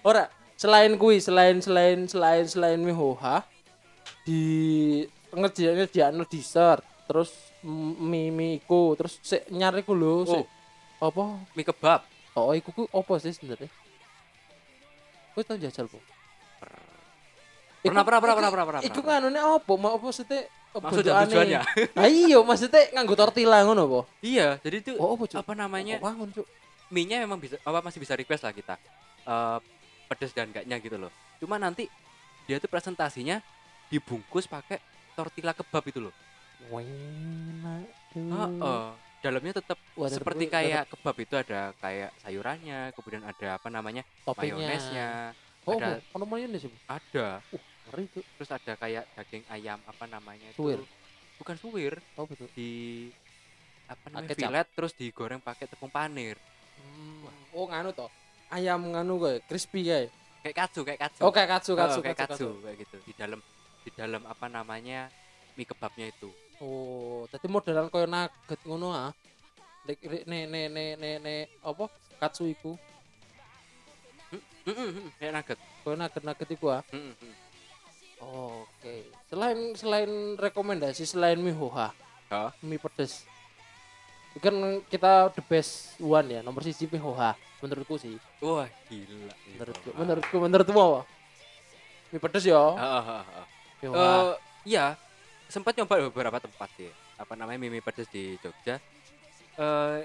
Ora, 0.00 0.24
selain 0.56 0.96
kui, 0.96 1.20
selain 1.20 1.60
selain 1.60 2.08
selain 2.08 2.48
selain 2.48 2.80
mihoha 2.80 3.44
di 4.24 5.04
ngerjain 5.30 5.76
ngerjain 5.76 6.16
dessert, 6.26 6.80
terus 7.04 7.30
mie 7.62 8.32
mie 8.32 8.56
iku, 8.58 8.96
terus 8.96 9.20
sik 9.20 9.46
nyari 9.52 9.84
ku 9.84 9.92
lho, 9.92 10.24
sik 10.24 10.48
apa? 10.98 11.44
mie 11.52 11.62
kebab 11.62 12.00
Oh, 12.36 12.52
iku 12.56 12.68
ku 12.72 12.82
apa 12.88 13.14
sih 13.20 13.32
sebenarnya? 13.32 13.68
Kowe 15.32 15.44
tau 15.44 15.56
jajal 15.56 15.88
po? 15.88 16.00
Pernah, 17.86 18.02
pernah, 18.02 18.20
pernah, 18.20 18.34
iku- 18.34 18.42
pernah, 18.48 18.66
pernah, 18.66 18.80
Iku 18.82 18.92
pernah. 18.96 19.08
nganune 19.16 19.40
apa? 19.40 19.72
Mau 19.72 19.90
apa 19.92 20.04
maksudnya? 20.04 20.42
maksud 20.76 21.02
dan 21.02 21.24
tujuannya 21.24 21.60
iya, 22.12 22.36
maksudnya 22.38 22.82
nganggo 22.92 23.16
tortilla 23.16 23.64
ngono 23.64 23.82
apa? 23.82 24.00
iya 24.20 24.60
jadi 24.60 24.76
itu 24.78 24.92
Oh, 24.96 25.16
apa 25.16 25.24
apa 25.40 25.52
namanya 25.56 25.96
Oh, 25.96 26.04
wangun, 26.04 26.28
cuk. 26.30 26.44
mie 26.88 27.08
nya 27.08 27.16
memang 27.18 27.40
bisa 27.40 27.56
apa 27.58 27.80
masih 27.80 27.96
bisa 27.96 28.12
request 28.12 28.44
lah 28.44 28.52
kita 28.52 28.76
Eh 29.24 29.58
pedes 30.06 30.30
dan 30.30 30.46
enggaknya 30.46 30.76
gitu 30.76 31.00
loh 31.00 31.08
cuma 31.40 31.56
nanti 31.56 31.88
dia 32.44 32.60
tuh 32.60 32.68
presentasinya 32.68 33.40
dibungkus 33.88 34.44
pakai 34.44 34.76
tortilla 35.14 35.50
kebab 35.50 35.80
itu 35.82 35.98
loh 35.98 36.14
Enak. 36.68 37.88
tuh. 38.12 38.28
Heeh. 38.28 38.84
dalamnya 39.18 39.52
tetap 39.56 39.78
Wah, 39.96 40.06
seperti 40.06 40.44
tetep 40.44 40.54
kayak 40.54 40.82
kebab 40.88 41.16
itu 41.16 41.34
ada 41.34 41.60
kayak 41.78 42.10
sayurannya 42.20 42.92
kemudian 42.92 43.24
ada 43.24 43.56
apa 43.56 43.68
namanya 43.68 44.04
toppingnya. 44.22 44.60
mayonesnya 44.60 45.08
Oh, 45.64 45.80
ada- 45.80 45.98
mayones 46.22 46.62
iku. 46.62 46.76
ada 46.86 47.40
Uh, 47.48 47.58
ngeri 47.86 48.04
tuh. 48.10 48.24
terus 48.36 48.50
ada 48.50 48.72
kayak 48.74 49.04
daging 49.14 49.44
ayam 49.46 49.78
apa 49.82 50.04
namanya 50.06 50.46
itu 50.46 50.58
Suwir. 50.58 50.80
bukan 51.36 51.56
suwir 51.56 51.94
Oh, 52.14 52.26
betul. 52.26 52.48
di 52.52 53.06
apa 53.86 54.06
namanya 54.10 54.30
Kecap. 54.30 54.40
filet 54.42 54.68
terus 54.72 54.92
digoreng 54.92 55.38
pakai 55.38 55.66
tepung 55.66 55.88
panir 55.88 56.34
Oh, 57.50 57.64
nganu 57.66 57.88
toh. 57.90 58.10
Ayam 58.46 58.84
nganu 58.86 59.16
kayak 59.16 59.40
crispy 59.46 59.80
kayak. 59.82 60.12
kayak 60.42 60.56
katsu 60.56 60.80
kayak 60.82 61.00
katsu 61.00 61.20
Oh, 61.20 61.32
kayak 61.32 61.48
katsu, 61.50 61.72
Oh, 61.72 61.78
katsu, 61.78 61.98
kayak 62.00 62.14
katsu, 62.14 62.30
katsu, 62.30 62.46
katsu. 62.46 62.62
kayak 62.62 62.76
gitu 62.78 62.96
di 63.02 63.12
dalam 63.14 63.40
di 63.80 63.90
dalam 63.90 64.22
apa 64.24 64.46
namanya 64.46 65.08
mie 65.54 65.64
kebabnya 65.64 66.06
itu 66.06 66.30
Oh, 66.56 67.24
tadi 67.28 67.46
modelan 67.46 67.86
koyo 67.86 68.06
nugget 68.06 68.60
ngono 68.64 68.88
ah. 68.90 69.12
Lek- 69.84 70.24
ne 70.24 70.48
ne 70.48 70.66
ne 70.66 70.84
ne 70.96 71.10
ne 71.20 71.34
apa? 71.60 71.84
Katsu 72.16 72.48
iku. 72.48 72.72
Mm, 74.32 74.42
mm, 74.66 74.88
mm, 74.98 75.08
kayak 75.16 75.32
nugget 75.32 75.58
Koyo 75.84 75.94
nugget 75.94 76.22
nugget 76.24 76.48
iku 76.50 76.66
ah. 76.72 76.82
Mm, 76.90 77.12
Oke. 78.18 79.12
Selain 79.26 79.58
selain 79.74 80.10
rekomendasi 80.34 81.04
selain 81.04 81.36
mie 81.36 81.52
hoha, 81.52 81.92
Oh. 82.26 82.50
mie 82.60 82.76
pedes. 82.76 83.22
Kan 84.36 84.52
kita 84.86 85.32
the 85.32 85.42
best 85.42 85.96
one 85.96 86.28
ya, 86.28 86.40
nomor 86.40 86.60
siji 86.60 86.84
mie 86.86 87.00
hoha 87.00 87.32
menurutku 87.56 87.96
sih. 87.96 88.20
wah 88.38 88.68
gila 88.86 89.32
Menurutku, 89.56 89.88
menurutku, 89.96 90.36
menurutmu 90.38 90.76
apa? 90.78 91.00
Mie 92.10 92.20
pedes 92.20 92.44
ya, 92.44 92.60
Ah, 92.76 93.00
ah, 93.00 93.04
ah, 93.20 93.24
ah. 93.42 93.46
mie 93.80 93.88
hoha. 93.88 94.04
Eh, 94.04 94.32
iya 94.66 94.86
sempat 95.46 95.72
nyoba 95.72 96.10
beberapa 96.10 96.42
tempat 96.42 96.68
sih 96.74 96.90
apa 97.16 97.32
namanya 97.32 97.56
mie, 97.56 97.70
mie 97.70 97.80
pedas 97.80 98.10
di 98.10 98.34
Jogja 98.42 98.76
eh 99.56 99.98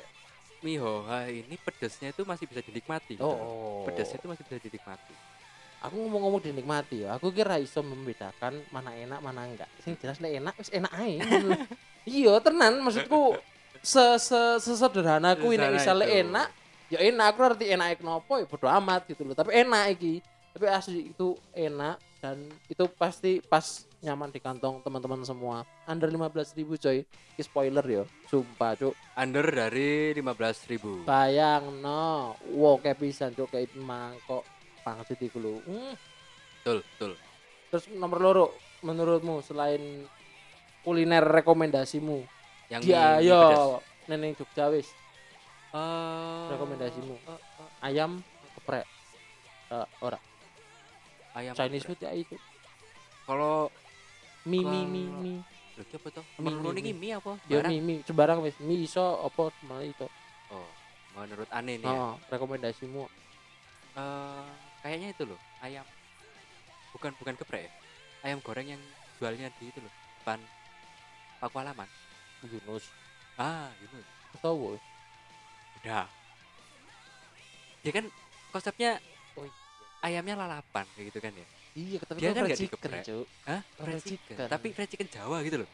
mie 0.62 0.78
hoha 0.78 1.28
ini 1.28 1.58
pedesnya 1.58 2.14
itu 2.14 2.22
masih 2.24 2.46
bisa 2.46 2.62
dinikmati 2.62 3.18
gitu. 3.18 3.26
oh, 3.26 3.84
pedesnya 3.84 4.16
itu 4.16 4.28
masih 4.30 4.44
bisa 4.46 4.62
dinikmati 4.62 5.12
aku 5.82 5.96
ngomong-ngomong 5.98 6.42
dinikmati 6.46 7.04
ya 7.04 7.18
aku 7.18 7.34
kira 7.34 7.58
iso 7.58 7.82
membedakan 7.82 8.62
mana 8.70 8.94
enak 8.94 9.20
mana 9.20 9.50
enggak. 9.50 9.70
Sing 9.82 9.98
jelas 9.98 10.22
nek 10.22 10.32
enak 10.38 10.54
wis 10.62 10.70
enak 10.72 10.94
ae. 10.96 11.18
Iya 12.02 12.42
tenan. 12.42 12.82
Maksudku 12.82 13.38
se 13.82 14.18
se 14.18 14.58
sesederhana 14.58 15.38
kuwi 15.38 15.58
nek 15.58 15.70
Sesederhana 15.70 15.78
misalnya 15.78 16.08
itu. 16.10 16.18
enak 16.26 16.48
ya 16.90 17.00
enak. 17.06 17.26
Aku 17.30 17.40
ngerti 17.46 17.66
enak 17.70 17.88
kenapa 18.02 18.34
ya 18.42 18.46
bodo 18.50 18.68
amat 18.70 19.02
gitu 19.06 19.22
loh. 19.22 19.38
Tapi 19.38 19.52
enak 19.54 19.84
iki. 19.98 20.14
Tapi 20.52 20.66
asli 20.66 21.14
itu 21.14 21.38
enak 21.54 22.02
dan 22.18 22.38
itu 22.66 22.84
pasti 22.98 23.38
pas 23.38 23.86
nyaman 24.02 24.34
di 24.34 24.42
kantong 24.42 24.82
teman-teman 24.82 25.22
semua. 25.22 25.62
Under 25.86 26.10
15.000 26.10 26.58
ribu 26.58 26.74
coy. 26.74 27.06
Ini 27.06 27.44
spoiler 27.46 27.86
ya. 27.86 28.04
Sumpah 28.26 28.74
cuk. 28.82 28.94
Under 29.14 29.46
dari 29.46 30.18
15.000 30.18 31.06
bayang 31.06 31.86
no. 31.86 32.34
Wow 32.50 32.82
kayak 32.82 32.98
pisan 32.98 33.38
cuk. 33.38 33.54
Kayak 33.54 33.78
mangkok 33.78 34.42
pangsit 34.82 35.20
iku 35.22 35.38
lho 35.42 35.54
hmm. 35.66 35.94
betul 36.62 36.78
betul. 36.84 37.12
Terus 37.72 37.86
nomor 37.96 38.20
loro 38.20 38.46
menurutmu 38.84 39.40
selain 39.40 40.04
kuliner 40.84 41.24
rekomendasimu? 41.24 42.26
Yang 42.68 42.82
dia 42.84 43.24
yo 43.24 43.40
pedas. 43.40 44.10
neneng 44.12 44.32
Jogja 44.36 44.66
wis. 44.70 44.90
Eh, 45.72 46.46
rekomendasimu. 46.52 47.16
eh, 47.16 47.32
eh, 47.32 47.88
ayam 47.88 48.20
geprek. 48.60 48.86
Eh, 49.72 49.88
ora. 50.04 50.20
Ayam 51.32 51.56
Chinese 51.56 51.88
food 51.88 52.00
ya 52.04 52.12
itu. 52.12 52.36
Kalau 53.24 53.72
mie 54.44 54.62
mie 54.68 54.84
mie 54.84 55.08
mie 55.08 55.40
lho 55.80 55.88
apa 55.88 56.08
tuh 56.12 56.26
Mie, 56.44 56.84
ini 56.84 56.92
mie 56.92 57.14
apa? 57.16 57.40
Ya 57.48 57.64
mie 57.64 57.80
mie 57.80 58.04
sembarang 58.04 58.44
wis. 58.44 58.60
Mie 58.60 58.84
iso 58.84 59.24
apa 59.24 59.56
malah 59.64 59.88
itu? 59.88 60.06
Oh 60.52 60.82
menurut 61.16 61.50
aneh 61.52 61.76
nih 61.80 61.88
ya. 61.88 61.92
oh, 61.92 62.14
rekomendasimu. 62.32 63.04
Eh, 64.00 64.50
kayaknya 64.82 65.14
itu 65.14 65.24
loh 65.30 65.40
ayam 65.62 65.86
bukan 66.92 67.12
bukan 67.22 67.34
geprek 67.38 67.70
ya 67.70 67.72
ayam 68.28 68.42
goreng 68.44 68.68
yang 68.68 68.82
jualnya 69.18 69.50
di 69.58 69.70
itu 69.70 69.80
loh 69.82 69.94
depan 70.22 70.38
Paku 71.42 71.58
Alaman. 71.58 71.90
Yunus. 72.46 72.86
Ah, 73.34 73.74
gitu. 73.82 73.98
Tahu. 74.38 74.78
Udah. 75.82 76.06
Dia 77.82 77.92
kan 77.98 78.06
konsepnya 78.54 79.02
Oh, 79.32 79.48
ayamnya 80.04 80.36
lalapan 80.36 80.84
kayak 80.92 81.06
gitu 81.08 81.20
kan 81.24 81.32
ya. 81.32 81.48
Iya, 81.72 81.98
tapi 82.04 82.20
Dia 82.20 82.36
kan 82.36 82.44
fried 82.44 82.52
nggak 82.52 82.60
chicken. 82.60 82.92
Hah? 83.48 83.62
Fried 83.64 83.88
Fried 83.88 84.04
chicken. 84.04 84.36
Tapi 84.52 84.68
fried 84.76 84.90
chicken 84.92 85.08
Jawa 85.08 85.40
gitu 85.42 85.64
loh. 85.64 85.70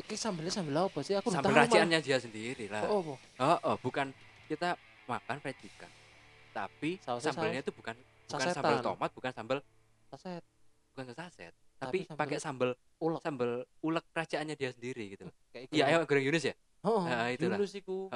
Iki 0.00 0.16
sambelnya 0.16 0.48
sambel 0.48 0.72
apa 0.80 0.98
sih? 1.04 1.14
Aku 1.20 1.28
Sambal 1.28 1.52
tahu, 1.52 1.62
raciannya 1.68 2.00
dia 2.00 2.16
sendiri 2.16 2.72
lah. 2.72 2.88
Oh, 2.88 3.04
apa? 3.04 3.14
Oh, 3.44 3.58
oh, 3.60 3.76
bukan 3.84 4.08
kita 4.48 4.74
makan 5.04 5.36
fried 5.44 5.60
chicken. 5.60 5.90
Tapi 6.56 6.96
Sausnya 7.04 7.30
sambalnya 7.30 7.60
itu 7.60 7.70
bukan 7.76 7.94
bukan 8.28 8.38
Sasetan. 8.44 8.60
sambal 8.60 8.76
tomat, 8.84 9.10
bukan 9.10 9.32
sambal 9.32 9.58
Saset. 10.06 10.44
bukan 10.90 11.04
saset, 11.12 11.54
Tapi 11.78 12.04
tapi 12.04 12.16
pakai 12.16 12.38
sambal 12.38 12.70
ulek. 12.98 13.20
sambal 13.22 13.50
ulek 13.80 14.04
kerajaannya 14.10 14.52
dia 14.52 14.70
sendiri 14.70 15.14
gitu. 15.14 15.24
Kayak 15.48 15.70
Iya, 15.70 15.84
ayo 15.86 15.96
goreng 16.04 16.24
Yunus 16.24 16.44
ya. 16.44 16.54
Oh, 16.80 17.02
Nah, 17.02 17.30
itulah. 17.30 17.54
Yunus 17.54 17.72
iku. 17.72 18.10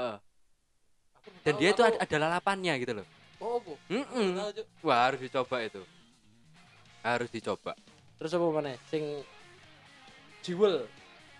Dan 1.41 1.55
dia 1.57 1.71
itu 1.71 1.81
ada, 1.81 1.97
ada 1.97 2.17
lalapannya 2.19 2.75
gitu 2.77 2.93
loh. 2.93 3.07
Oh? 3.39 3.59
Mm-mm. 3.87 4.35
Tahu, 4.35 4.51
Cuk. 4.53 4.67
Wah, 4.83 5.07
harus 5.07 5.21
dicoba 5.21 5.57
itu. 5.63 5.83
Harus 7.01 7.31
dicoba. 7.31 7.73
Terus 8.19 8.33
apa 8.33 8.47
mana? 8.49 8.75
Sing 8.87 9.23
jiwel. 10.41 10.87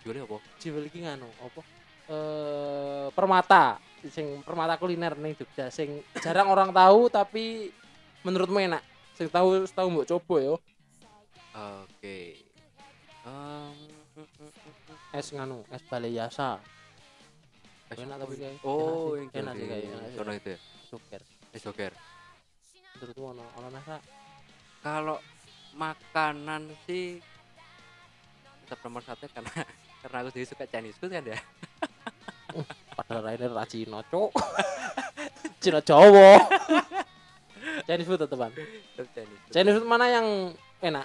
Jualnya 0.03 0.23
apa? 0.25 0.39
Jiwel 0.59 0.87
iki 0.87 1.03
nganu, 1.03 1.27
apa? 1.39 1.61
Eh, 2.07 3.07
permata. 3.11 3.79
Sing 4.05 4.43
permata 4.43 4.75
kuliner 4.77 5.15
nih 5.15 5.35
Jogja 5.37 5.71
sing 5.71 6.03
jarang 6.19 6.51
orang 6.51 6.71
tahu 6.71 7.07
tapi 7.07 7.71
menurutmu 8.23 8.59
enak. 8.59 8.83
Sing 9.19 9.29
tahu 9.29 9.67
tahu 9.69 9.87
mbok 9.93 10.09
coba 10.09 10.37
yo. 10.41 10.55
Oke. 11.53 12.41
Mm, 13.23 13.71
mm, 14.19 14.27
mm, 14.27 14.51
mm. 14.51 15.17
Es 15.19 15.31
nganu, 15.31 15.63
es 15.71 15.83
baleyasa. 15.87 16.59
Eh, 17.93 18.01
Enak 18.01 18.25
tapi 18.25 18.35
kayak 18.41 18.65
Oh, 18.65 19.13
enak 19.21 19.37
enak 19.37 19.53
sih 19.61 19.67
kayak 19.69 19.85
enak 20.17 20.35
itu 20.41 20.49
ya. 20.57 20.59
Suker. 20.89 21.23
Eh, 21.53 21.61
joker. 21.61 21.93
Menurutmu 22.97 23.27
ono 23.37 23.45
ono 23.61 23.69
nasa? 23.69 24.01
Kalau 24.81 25.21
makanan 25.77 26.73
sih 26.89 27.21
tetap 28.65 28.81
nomor 28.89 29.05
satu 29.05 29.29
karena 29.29 29.53
karena 30.01 30.17
aku 30.25 30.29
sendiri 30.33 30.49
suka 30.49 30.65
Chinese 30.65 30.97
food 30.97 31.13
kan 31.13 31.29
ya. 31.29 31.37
Padahal 32.97 33.37
ini 33.37 33.47
ra 33.49 33.65
Cina, 33.69 34.01
Cuk. 34.09 34.33
Cina 35.63 35.81
Jawa. 35.85 36.41
Chinese 37.93 38.09
food 38.09 38.25
teman. 38.25 38.51
Chinese 38.57 39.13
food. 39.13 39.53
Chinese 39.53 39.75
food 39.77 39.85
mana 39.85 40.09
yang 40.09 40.27
enak? 40.81 41.05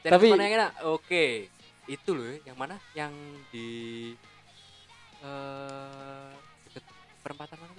Chinese 0.00 0.12
tapi- 0.16 0.32
mana 0.32 0.44
yang 0.48 0.56
enak? 0.64 0.72
Oke. 0.88 1.52
Itu 1.84 2.16
loh, 2.16 2.32
yang 2.48 2.56
mana? 2.56 2.80
Yang 2.96 3.12
di 3.52 3.68
eh 5.18 6.30
deket 6.68 6.84
perempatan 7.20 7.56
mana? 7.60 7.72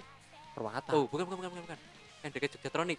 Permata. 0.54 0.90
Oh, 0.94 1.10
bukan 1.10 1.26
bukan 1.26 1.36
bukan 1.42 1.50
bukan. 1.50 1.62
bukan. 1.66 1.78
Yang 2.22 2.30
dekat 2.38 2.48
Jogjatronic. 2.54 2.98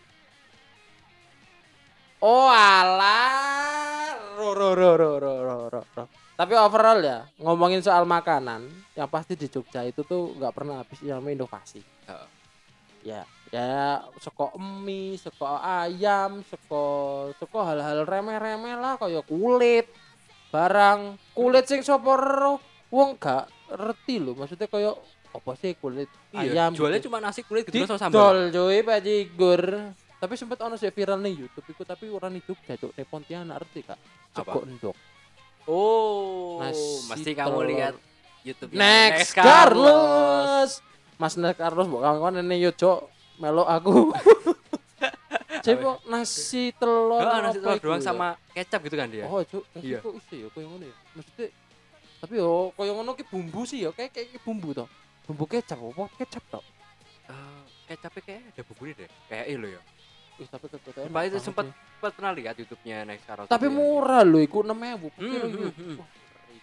Oh 2.22 2.52
alah, 2.52 4.14
ro 4.36 4.52
ro 4.54 4.76
ro 4.76 4.92
ro 5.00 5.14
ro 5.18 5.34
ro 5.72 5.82
ro. 5.82 6.04
Tapi 6.36 6.54
overall 6.58 7.00
ya 7.00 7.26
ngomongin 7.40 7.80
soal 7.80 8.04
makanan, 8.04 8.66
yang 8.94 9.08
pasti 9.08 9.40
di 9.40 9.48
Jogja 9.48 9.88
itu 9.88 10.04
tuh 10.04 10.36
nggak 10.36 10.54
pernah 10.54 10.84
habis 10.84 11.00
yang 11.00 11.22
inovasi. 11.24 11.80
Heeh. 11.80 12.41
Ya, 13.02 13.26
ya 13.50 14.06
seko 14.22 14.54
mie, 14.62 15.18
seko 15.18 15.58
ayam, 15.58 16.46
seko 16.46 16.84
seko 17.36 17.58
hal-hal 17.66 18.06
remeh-remeh 18.06 18.78
lah 18.78 18.94
kayak 19.02 19.26
kulit, 19.26 19.90
barang 20.54 21.18
kulit 21.34 21.66
sing 21.66 21.82
sapa 21.82 22.14
ro, 22.14 22.62
wong 22.94 23.18
gak 23.18 23.50
ngerti 23.74 24.22
lho 24.22 24.38
maksudnya 24.38 24.70
kayak 24.70 24.96
apa 25.32 25.52
sih 25.58 25.74
kulit 25.80 26.12
Iya, 26.36 26.68
ayam 26.68 26.76
jualnya 26.76 27.00
gitu. 27.00 27.08
cuma 27.08 27.24
nasi 27.24 27.42
kulit 27.42 27.64
gitu 27.66 27.88
sama 27.88 27.98
sambal. 27.98 28.52
Cuy 28.52 28.84
bajigur. 28.84 29.64
Tapi 30.22 30.34
sempat 30.38 30.62
ono 30.62 30.78
sih 30.78 30.92
viral 30.94 31.18
nih 31.18 31.34
YouTube 31.42 31.66
iku 31.74 31.82
tapi 31.82 32.06
orang 32.12 32.38
itu 32.38 32.54
jatuh 32.54 32.94
nih 32.94 33.08
Pontianak 33.10 33.64
ngerti 33.66 33.82
kak. 33.82 33.98
Sego 34.38 34.62
endok. 34.62 34.94
Oh, 35.66 36.62
Nasi 36.62 37.10
mesti 37.10 37.32
kamu 37.34 37.60
lihat 37.66 37.94
YouTube 38.44 38.76
Next 38.78 39.34
Carlos. 39.34 40.91
Mas 41.22 41.38
Next 41.38 41.56
Carlos 41.56 41.86
mbok 41.86 42.02
kawan 42.02 42.42
ini 42.42 42.58
yo 42.60 42.74
Cok 42.74 43.00
melok 43.38 43.70
aku. 43.70 43.94
Coba 45.62 46.02
nasi 46.10 46.74
telur. 46.74 47.22
Oh, 47.22 47.38
nasi 47.40 47.62
telur 47.62 47.78
doang 47.80 48.02
ya? 48.02 48.06
sama 48.08 48.28
kecap 48.50 48.82
gitu 48.82 48.98
kan 48.98 49.06
dia. 49.06 49.30
Oh, 49.30 49.46
Cuk, 49.46 49.62
Iya. 49.78 50.02
kok 50.02 50.18
iso 50.18 50.34
ya 50.36 50.48
koyo 50.50 50.66
ngono 50.68 50.90
ya. 50.90 50.96
Maksudnya 51.14 51.48
tapi 52.18 52.34
yo 52.38 52.74
koyo 52.74 52.92
ngono 52.94 53.14
ki 53.14 53.24
bumbu 53.24 53.62
sih 53.64 53.86
ya 53.86 53.94
kayak 53.94 54.10
kayak 54.12 54.42
bumbu 54.42 54.74
toh. 54.74 54.90
Bumbu 55.24 55.46
kecap 55.46 55.78
apa 55.78 56.10
kecap 56.18 56.42
toh. 56.50 56.66
Eh, 57.30 57.62
kecapnya 57.88 58.22
kayak 58.26 58.42
ada 58.50 58.62
bumbunya 58.66 58.94
deh. 58.98 59.10
Kayak 59.30 59.46
loh 59.56 59.70
ya. 59.70 59.82
Ih, 60.42 60.48
tapi 60.50 60.66
ketutupan. 60.66 61.06
Sumpah 61.06 61.22
itu 61.24 61.38
sempet 61.38 61.66
Sempat 61.70 62.12
pernah 62.18 62.34
lihat 62.34 62.58
YouTube-nya 62.58 63.06
Next 63.06 63.30
Carlos. 63.30 63.46
tapi 63.46 63.70
murah 63.70 64.26
loh 64.26 64.42
iku 64.42 64.66
6000 64.66 64.74
Hmm, 64.74 64.98
Pikir 65.14 65.40
hmm, 65.40 65.54
iku. 65.54 65.66
hmm. 65.70 65.98
Wah, 66.02 66.10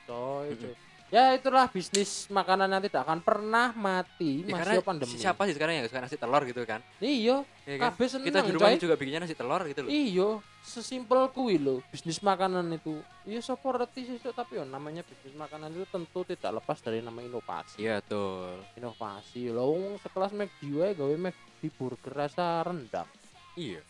coy. 0.04 0.74
Ya 1.08 1.32
itulah 1.32 1.64
bisnis 1.66 2.28
makanan 2.28 2.68
yang 2.68 2.84
tidak 2.84 3.00
akan 3.02 3.18
pernah 3.18 3.72
mati 3.72 4.44
Ya, 4.44 4.52
masih 4.54 4.84
pandemi 4.84 5.16
siapa 5.16 5.48
sih 5.48 5.56
sekarang 5.56 5.74
yang 5.74 5.84
suka 5.84 6.00
nasi 6.00 6.14
telur 6.14 6.44
gitu 6.44 6.60
kan? 6.62 6.84
iya 6.98 7.40
Ya 7.64 7.76
kan? 7.76 7.92
kabeh 7.92 8.06
seneng 8.06 8.26
Kita 8.26 8.40
di 8.40 8.52
rumah 8.52 8.68
coy. 8.68 8.76
juga 8.78 8.94
bikinnya 8.94 9.20
nasi 9.22 9.32
telur 9.32 9.64
gitu 9.64 9.80
loh. 9.80 9.90
iya 9.90 10.28
sesimpel 10.60 11.32
kuwi 11.32 11.56
loh 11.56 11.80
bisnis 11.88 12.20
makanan 12.20 12.68
itu 12.70 13.00
iya 13.24 13.40
sapa 13.40 13.64
reti 13.74 14.04
sih 14.04 14.16
Cok. 14.18 14.34
tapi 14.34 14.52
ya 14.54 14.64
namanya 14.64 15.00
bisnis 15.00 15.32
makanan 15.32 15.72
itu 15.72 15.86
tentu 15.86 16.20
tidak 16.22 16.50
lepas 16.54 16.76
dari 16.78 17.00
nama 17.00 17.18
inovasi 17.18 17.80
Iya 17.80 18.00
tuh. 18.00 18.60
inovasi 18.74 19.48
loh 19.48 19.96
sekelas 19.98 20.30
McD 20.30 20.60
wae 20.74 20.92
gawe 20.92 21.14
McD 21.14 21.36
burger 21.72 22.12
rasa 22.14 22.60
rendang 22.62 23.08
Iya. 23.54 23.80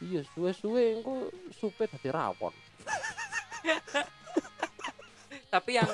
iya 0.00 0.26
suwe-suwe 0.28 0.98
engko 0.98 1.30
supe 1.52 1.86
dadi 1.86 2.08
rawon 2.08 2.50
Tapi 5.46 5.70
yang 5.72 5.86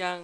yang 0.00 0.20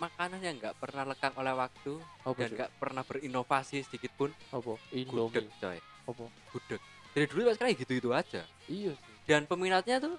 makanan 0.00 0.40
yang 0.40 0.56
nggak 0.56 0.74
pernah 0.80 1.04
lekang 1.04 1.34
oleh 1.36 1.52
waktu 1.52 1.92
apa 2.24 2.36
dan 2.40 2.48
nggak 2.56 2.70
pernah 2.80 3.02
berinovasi 3.04 3.84
sedikit 3.84 4.10
pun 4.16 4.30
apa 4.50 4.72
gudeg 4.90 5.04
Indomie 5.04 5.46
coy. 5.60 5.78
apa 6.08 6.24
Gudeg. 6.50 6.80
Dari 7.12 7.26
dulu 7.28 7.40
sampai 7.44 7.54
sekarang 7.54 7.72
gitu-gitu 7.84 8.10
aja. 8.16 8.42
iya 8.66 8.92
sih 8.96 9.14
Dan 9.28 9.44
peminatnya 9.44 10.00
tuh 10.00 10.16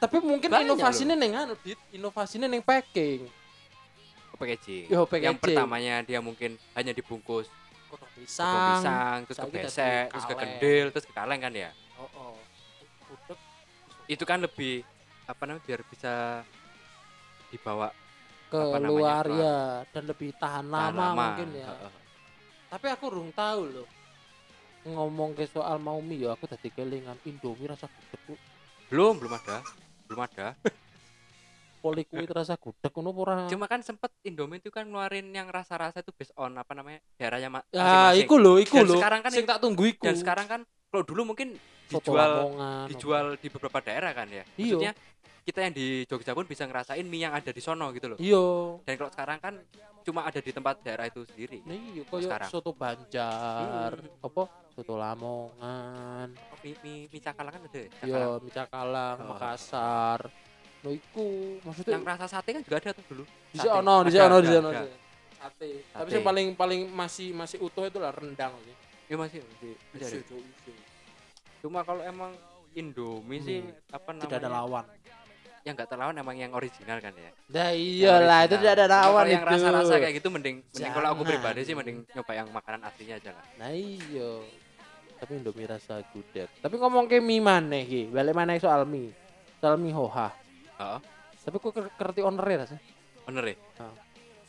tapi 0.00 0.18
mungkin 0.18 0.48
inovasinya 0.50 1.14
neng 1.14 1.36
anu 1.36 1.54
Dit. 1.62 1.78
inovasinya 1.94 2.48
neng 2.50 2.64
packing 2.64 3.28
packaging. 4.42 4.84
Yo, 4.90 5.06
Yang 5.06 5.06
packaging. 5.06 5.38
pertamanya 5.38 5.94
dia 6.02 6.18
mungkin 6.18 6.58
hanya 6.74 6.90
dibungkus 6.90 7.46
Potong 7.86 8.08
tepung 8.08 8.24
pisang 8.24 8.80
pisang, 8.80 9.18
terus 9.28 9.36
ke 9.36 9.42
saiki 9.44 9.52
dadi 9.52 9.66
besek, 9.68 10.04
terus 10.10 10.24
ke 10.24 10.32
kaleng. 10.32 10.40
kendil, 10.42 10.86
terus 10.90 11.04
ke 11.06 11.12
kaleng 11.12 11.40
kan 11.44 11.52
ya. 11.52 11.70
oh, 12.00 12.08
oh. 12.18 12.34
Gudeg 13.06 13.38
Itu 14.10 14.24
kan 14.26 14.38
lebih 14.42 14.82
apa 15.28 15.42
namanya 15.46 15.62
biar 15.62 15.80
bisa 15.86 16.42
dibawa 17.52 17.94
keluar 18.52 19.24
namanya, 19.24 19.40
ya 19.40 19.58
dan 19.88 20.02
lebih 20.04 20.30
tahan 20.36 20.66
tahan 20.68 20.92
lama, 20.92 21.14
mungkin 21.16 21.48
ya 21.56 21.68
Heeh. 21.72 21.92
tapi 22.68 22.86
aku 22.92 23.04
rung 23.08 23.30
tahu 23.32 23.62
loh 23.72 23.88
ngomong 24.82 25.38
ke 25.38 25.46
soal 25.46 25.78
mau 25.78 26.02
mie 26.02 26.26
ya 26.26 26.34
aku 26.34 26.44
tadi 26.50 26.68
kelingan 26.68 27.14
Indomie 27.22 27.70
rasa 27.70 27.86
gudeg. 27.86 28.34
Belum, 28.90 29.14
belum 29.14 29.30
ada. 29.38 29.62
Belum 30.10 30.20
ada. 30.26 30.58
poli 31.82 32.06
kuit 32.06 32.30
rasa 32.30 32.54
gudeg 32.54 32.94
ngono 32.94 33.10
ora 33.10 33.50
Cuma 33.50 33.66
kan 33.66 33.82
sempet 33.82 34.14
Indomie 34.22 34.62
itu 34.62 34.70
kan 34.70 34.86
ngeluarin 34.86 35.34
yang 35.34 35.50
rasa-rasa 35.50 35.98
itu 35.98 36.14
based 36.14 36.30
on 36.38 36.54
apa 36.54 36.78
namanya 36.78 37.02
daerahnya 37.18 37.50
ma- 37.50 37.66
ya 37.74 37.82
masing-masing. 37.82 38.22
iku 38.22 38.34
lho 38.38 38.52
iku 38.62 38.76
lho 38.86 38.94
sekarang 39.02 39.20
kan 39.26 39.30
sing 39.34 39.46
tak 39.50 39.58
tunggu 39.58 39.82
iku 39.90 40.04
Dan 40.06 40.14
sekarang 40.14 40.46
kan 40.46 40.60
kalau 40.94 41.02
dulu 41.02 41.34
mungkin 41.34 41.58
dijual 41.90 42.30
Lamongan, 42.46 42.86
dijual 42.88 43.24
di 43.36 43.48
beberapa 43.50 43.78
daerah 43.82 44.10
kan 44.14 44.28
ya. 44.30 44.44
Iya. 44.54 44.78
Maksudnya 44.78 44.92
kita 45.42 45.58
yang 45.60 45.72
di 45.72 45.86
Jogja 46.04 46.32
pun 46.32 46.44
bisa 46.44 46.62
ngerasain 46.62 47.02
mie 47.02 47.18
yang 47.20 47.32
ada 47.32 47.50
di 47.50 47.58
sono 47.58 47.90
gitu 47.90 48.06
loh. 48.06 48.18
iya 48.18 48.42
Dan 48.82 48.94
kalau 48.96 49.10
sekarang 49.10 49.38
kan 49.38 49.54
cuma 50.00 50.22
ada 50.22 50.38
di 50.38 50.50
tempat 50.50 50.78
daerah 50.80 51.04
itu 51.04 51.22
sendiri. 51.24 51.62
Iya 51.62 52.02
koyo 52.04 52.26
Sekarang. 52.26 52.48
soto 52.48 52.70
Banjar 52.72 53.92
Hmm. 53.94 54.22
apa 54.22 54.42
soto 54.72 54.94
Lamongan 54.94 56.28
Oh, 56.48 56.58
mie, 56.60 56.74
mie, 56.80 57.06
mie 57.06 57.20
cakalang 57.20 57.52
kan 57.52 57.62
ada. 57.64 57.80
ya? 57.80 57.88
iya 58.02 58.22
mie 58.36 58.50
Cakalang 58.50 59.16
Oh. 59.20 59.28
Makassar 59.30 60.20
no 60.82 60.90
iku 60.90 61.26
maksudnya 61.62 61.94
Yang 61.94 62.06
rasa 62.08 62.26
sate 62.28 62.50
kan 62.52 62.62
juga 62.62 62.76
ada 62.76 62.90
tuh 62.92 63.04
dulu. 63.08 63.24
di 63.48 63.56
Sate. 63.56 63.70
ono 63.72 63.94
di 64.00 64.10
Ada, 64.10 64.22
ono 64.24 64.36
di 64.36 64.48
ada, 64.48 64.58
ono 64.58 64.70
ada. 64.72 64.82
sate 65.36 65.70
tapi 65.88 66.08
yang 66.12 66.24
paling 66.24 66.46
paling 66.52 66.80
masih 66.88 67.30
masih 67.32 67.58
utuh 67.60 67.84
itu 67.84 67.98
lah 67.98 68.10
rendang 68.10 68.54
sih 68.60 68.74
Ya 69.06 69.16
masih, 69.16 69.44
masih. 69.92 70.24
Cuma 71.60 71.82
kalau 71.82 72.00
emang 72.00 72.32
Indomie 72.72 73.38
sih 73.38 73.60
Hmm. 73.60 73.76
apa 73.92 74.10
namanya? 74.10 74.24
tidak 74.24 74.38
ada 74.40 74.50
lawan 74.50 74.84
Yang 75.62 75.74
nggak 75.78 75.88
terlawan 75.88 76.14
emang 76.16 76.34
yang 76.34 76.52
original 76.52 76.98
kan 76.98 77.14
ya. 77.14 77.30
Yang 77.48 77.74
iyalah 78.02 78.40
itu 78.44 78.54
tidak 78.58 78.74
ada 78.74 78.86
lawan 78.90 79.06
kalau 79.14 79.30
yang 79.30 79.42
itu. 79.42 79.52
rasa-rasa 79.54 79.94
kayak 79.96 80.14
gitu 80.18 80.28
mending 80.28 80.56
mending 80.66 80.92
kalau 80.92 81.08
aku 81.10 81.22
pribadi 81.22 81.60
sih 81.62 81.74
mending 81.74 82.02
nyoba 82.08 82.32
yang 82.34 82.48
makanan 82.50 82.80
aslinya 82.82 83.14
aja 83.16 83.30
lah. 83.30 83.44
Nah 83.56 83.70
iya. 83.70 84.30
Tapi 85.16 85.38
Indomie 85.38 85.70
rasa 85.70 86.02
gudeg. 86.10 86.50
Tapi 86.58 86.74
ngomong 86.74 87.06
ke 87.06 87.22
mie 87.22 87.38
maneh 87.38 87.86
ki, 87.86 88.02
balik 88.10 88.34
maneh 88.34 88.58
soal 88.58 88.82
mie. 88.82 89.14
Soal 89.62 89.78
mie 89.78 89.94
hoha. 89.94 90.34
Heeh. 90.76 90.98
Tapi 91.38 91.56
kok 91.56 91.70
ker- 91.70 91.94
kerti 91.94 92.20
owner 92.20 92.42
ya 92.42 92.66
sih? 92.66 92.80
Bener 93.22 93.44
ya? 93.46 93.56
Oh. 93.78 93.94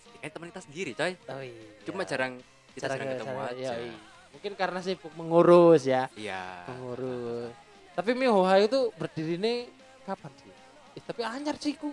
Ya 0.10 0.18
kan 0.20 0.30
teman 0.34 0.48
kita 0.50 0.62
sendiri 0.66 0.92
coy. 0.94 1.14
Oh 1.30 1.42
iya. 1.42 1.66
Cuma 1.86 2.02
jarang 2.04 2.42
kita 2.74 2.90
jarang 2.90 3.06
ketemu 3.14 3.38
aja. 3.40 3.70
iya. 3.78 3.98
Mungkin 4.34 4.58
karena 4.58 4.82
sibuk 4.82 5.14
mengurus 5.14 5.86
ya, 5.86 6.10
Iya. 6.18 6.66
mengurus. 6.66 7.54
Tapi 7.94 8.18
Mihoha 8.18 8.58
itu 8.58 8.90
berdiri 8.98 9.38
ini 9.38 9.70
kapan 10.04 10.34
sih? 10.42 10.50
Eh, 10.94 11.02
tapi 11.02 11.22
anyar 11.26 11.58
sih 11.58 11.74
ku. 11.74 11.90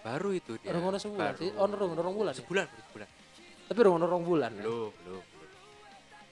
Baru 0.00 0.32
itu 0.32 0.56
dia. 0.60 0.72
Ngono 0.72 0.96
sebulan 0.96 1.36
Baru. 1.36 1.40
sih. 1.40 1.50
Oh, 1.58 1.66
orang 1.68 2.14
bulan. 2.16 2.32
ya? 2.32 2.38
Sebulan, 2.40 2.64
baru 2.70 2.82
sebulan. 2.88 3.08
Tapi 3.68 3.78
orang 3.84 3.94
orang 4.08 4.24
bulan. 4.24 4.50
ya? 4.56 4.62
Belum, 4.64 4.90
belum, 5.04 5.22
belum. 5.22 5.52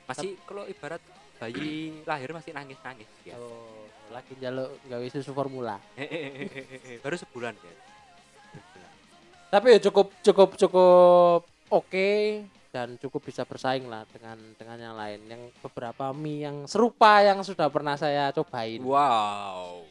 Masih 0.07 0.31
kalau 0.46 0.64
ibarat 0.70 1.02
bayi 1.37 2.00
lahir 2.09 2.31
masih 2.33 2.52
nangis-nangis 2.57 3.11
ya. 3.26 3.37
Oh, 3.37 3.85
lagi 4.09 4.33
jaluk 4.40 4.81
gawe 4.88 5.07
susu 5.12 5.33
formula. 5.37 5.76
baru 7.05 7.16
sebulan 7.20 7.52
ya. 7.59 7.74
Tapi 9.46 9.66
ya 9.76 9.79
cukup 9.79 10.11
cukup 10.24 10.48
cukup 10.59 11.40
oke 11.70 12.11
dan 12.74 12.98
cukup 13.00 13.20
bisa 13.24 13.46
bersaing 13.46 13.87
lah 13.88 14.09
dengan 14.09 14.38
dengan 14.57 14.79
yang 14.81 14.94
lain. 14.96 15.20
Yang 15.29 15.42
beberapa 15.61 16.11
mie 16.16 16.48
yang 16.48 16.57
serupa 16.64 17.20
yang 17.20 17.44
sudah 17.44 17.68
pernah 17.68 17.94
saya 18.00 18.33
cobain. 18.33 18.81
Wow. 18.81 19.85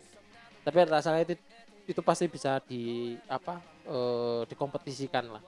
Tapi 0.66 0.78
rasanya 0.90 1.30
itu 1.30 1.38
itu 1.86 2.02
pasti 2.02 2.26
bisa 2.26 2.58
di 2.66 3.14
apa 3.30 3.62
eh, 3.86 4.42
dikompetisikan 4.50 5.26
lah. 5.30 5.44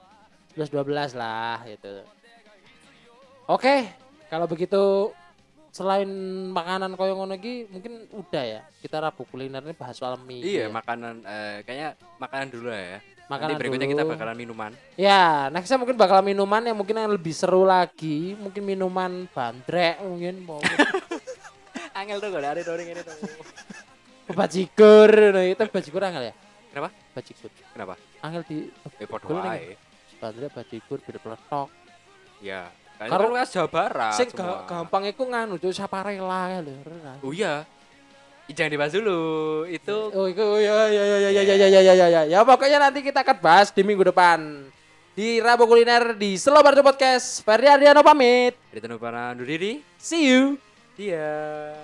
11 0.54 0.74
12 0.74 1.14
lah 1.18 1.62
gitu. 1.66 2.02
Oke, 3.48 3.88
kalau 4.26 4.46
begitu 4.50 5.12
selain 5.68 6.08
makanan 6.50 6.96
koyo 6.98 7.14
ngono 7.14 7.38
iki 7.38 7.68
mungkin 7.70 8.08
udah 8.10 8.44
ya. 8.44 8.60
Kita 8.82 8.98
Rabu 8.98 9.22
kuliner 9.28 9.62
ini 9.62 9.74
bahas 9.76 9.98
soal 9.98 10.18
mie. 10.22 10.42
Iya, 10.42 10.66
ya. 10.66 10.74
makanan 10.74 11.14
eh, 11.22 11.56
kayaknya 11.62 11.88
makanan 12.18 12.46
dulu 12.50 12.70
ya. 12.72 12.98
Makanan 13.28 13.54
Nanti 13.54 13.60
berikutnya 13.60 13.86
dulu. 13.86 13.94
kita 14.00 14.04
bakalan 14.08 14.36
minuman. 14.40 14.72
Ya, 14.96 15.52
nextnya 15.52 15.76
mungkin 15.76 16.00
bakal 16.00 16.24
minuman 16.24 16.64
yang 16.64 16.76
mungkin 16.80 16.96
yang 16.96 17.12
lebih 17.12 17.36
seru 17.36 17.68
lagi, 17.68 18.32
mungkin 18.40 18.64
minuman 18.64 19.28
bandrek 19.30 20.00
mungkin 20.00 20.34
mau 20.48 20.58
Angel 21.98 22.22
tuh 22.22 22.30
gak 22.30 22.40
ada 22.40 22.62
orang 22.62 22.88
ini 22.88 23.02
tuh. 23.02 23.16
Bajigur, 24.32 25.10
nah 25.32 25.44
itu 25.44 25.62
bajigur 25.68 26.02
angel 26.04 26.30
ya? 26.30 26.34
Kenapa? 26.68 26.88
Bajigur. 27.16 27.50
Kenapa? 27.72 27.94
Angel 28.20 28.42
di 28.44 28.56
Eh 28.98 29.06
nih. 29.08 29.30
wae. 29.32 29.74
bandrek 30.18 30.50
bajigur 30.50 30.98
beda 31.00 31.18
peletok. 31.22 31.68
Ya. 32.42 32.68
Karo- 32.98 33.30
Karo 33.30 33.38
kan 33.38 33.46
Jawa 33.46 33.68
Barat. 33.70 34.14
Sing 34.18 34.28
ga- 34.34 34.66
gampang 34.66 35.06
iku 35.06 35.22
nganu 35.22 35.54
cuy 35.56 35.70
saparela 35.70 36.50
ya 36.50 36.58
lho. 36.60 36.74
Oh 37.22 37.30
iya. 37.30 37.62
Jangan 38.50 38.72
dibahas 38.74 38.92
dulu. 38.92 39.20
Itu 39.70 40.10
Oh, 40.10 40.26
itu 40.26 40.42
oh, 40.42 40.58
ya 40.58 40.90
ya 40.90 41.04
ya 41.04 41.18
ya 41.20 41.30
ya 41.30 41.42
ya 41.44 41.66
ya 41.68 41.80
ya 41.80 41.94
ya 41.94 42.06
ya. 42.10 42.22
Ya 42.26 42.38
pokoknya 42.42 42.82
nanti 42.82 43.06
kita 43.06 43.22
akan 43.22 43.38
bahas 43.38 43.70
di 43.70 43.86
minggu 43.86 44.02
depan. 44.02 44.66
Di 45.14 45.38
Rabu 45.38 45.66
Kuliner 45.70 46.18
di 46.18 46.34
Selobar 46.34 46.74
Podcast. 46.78 47.46
Ferdi 47.46 47.70
Adriano 47.70 48.02
pamit. 48.02 48.58
dari 48.70 48.80
Tanupana 48.82 49.30
undur 49.30 49.46
diri. 49.46 49.78
See 49.94 50.26
you. 50.26 50.58
Iya. 50.98 51.78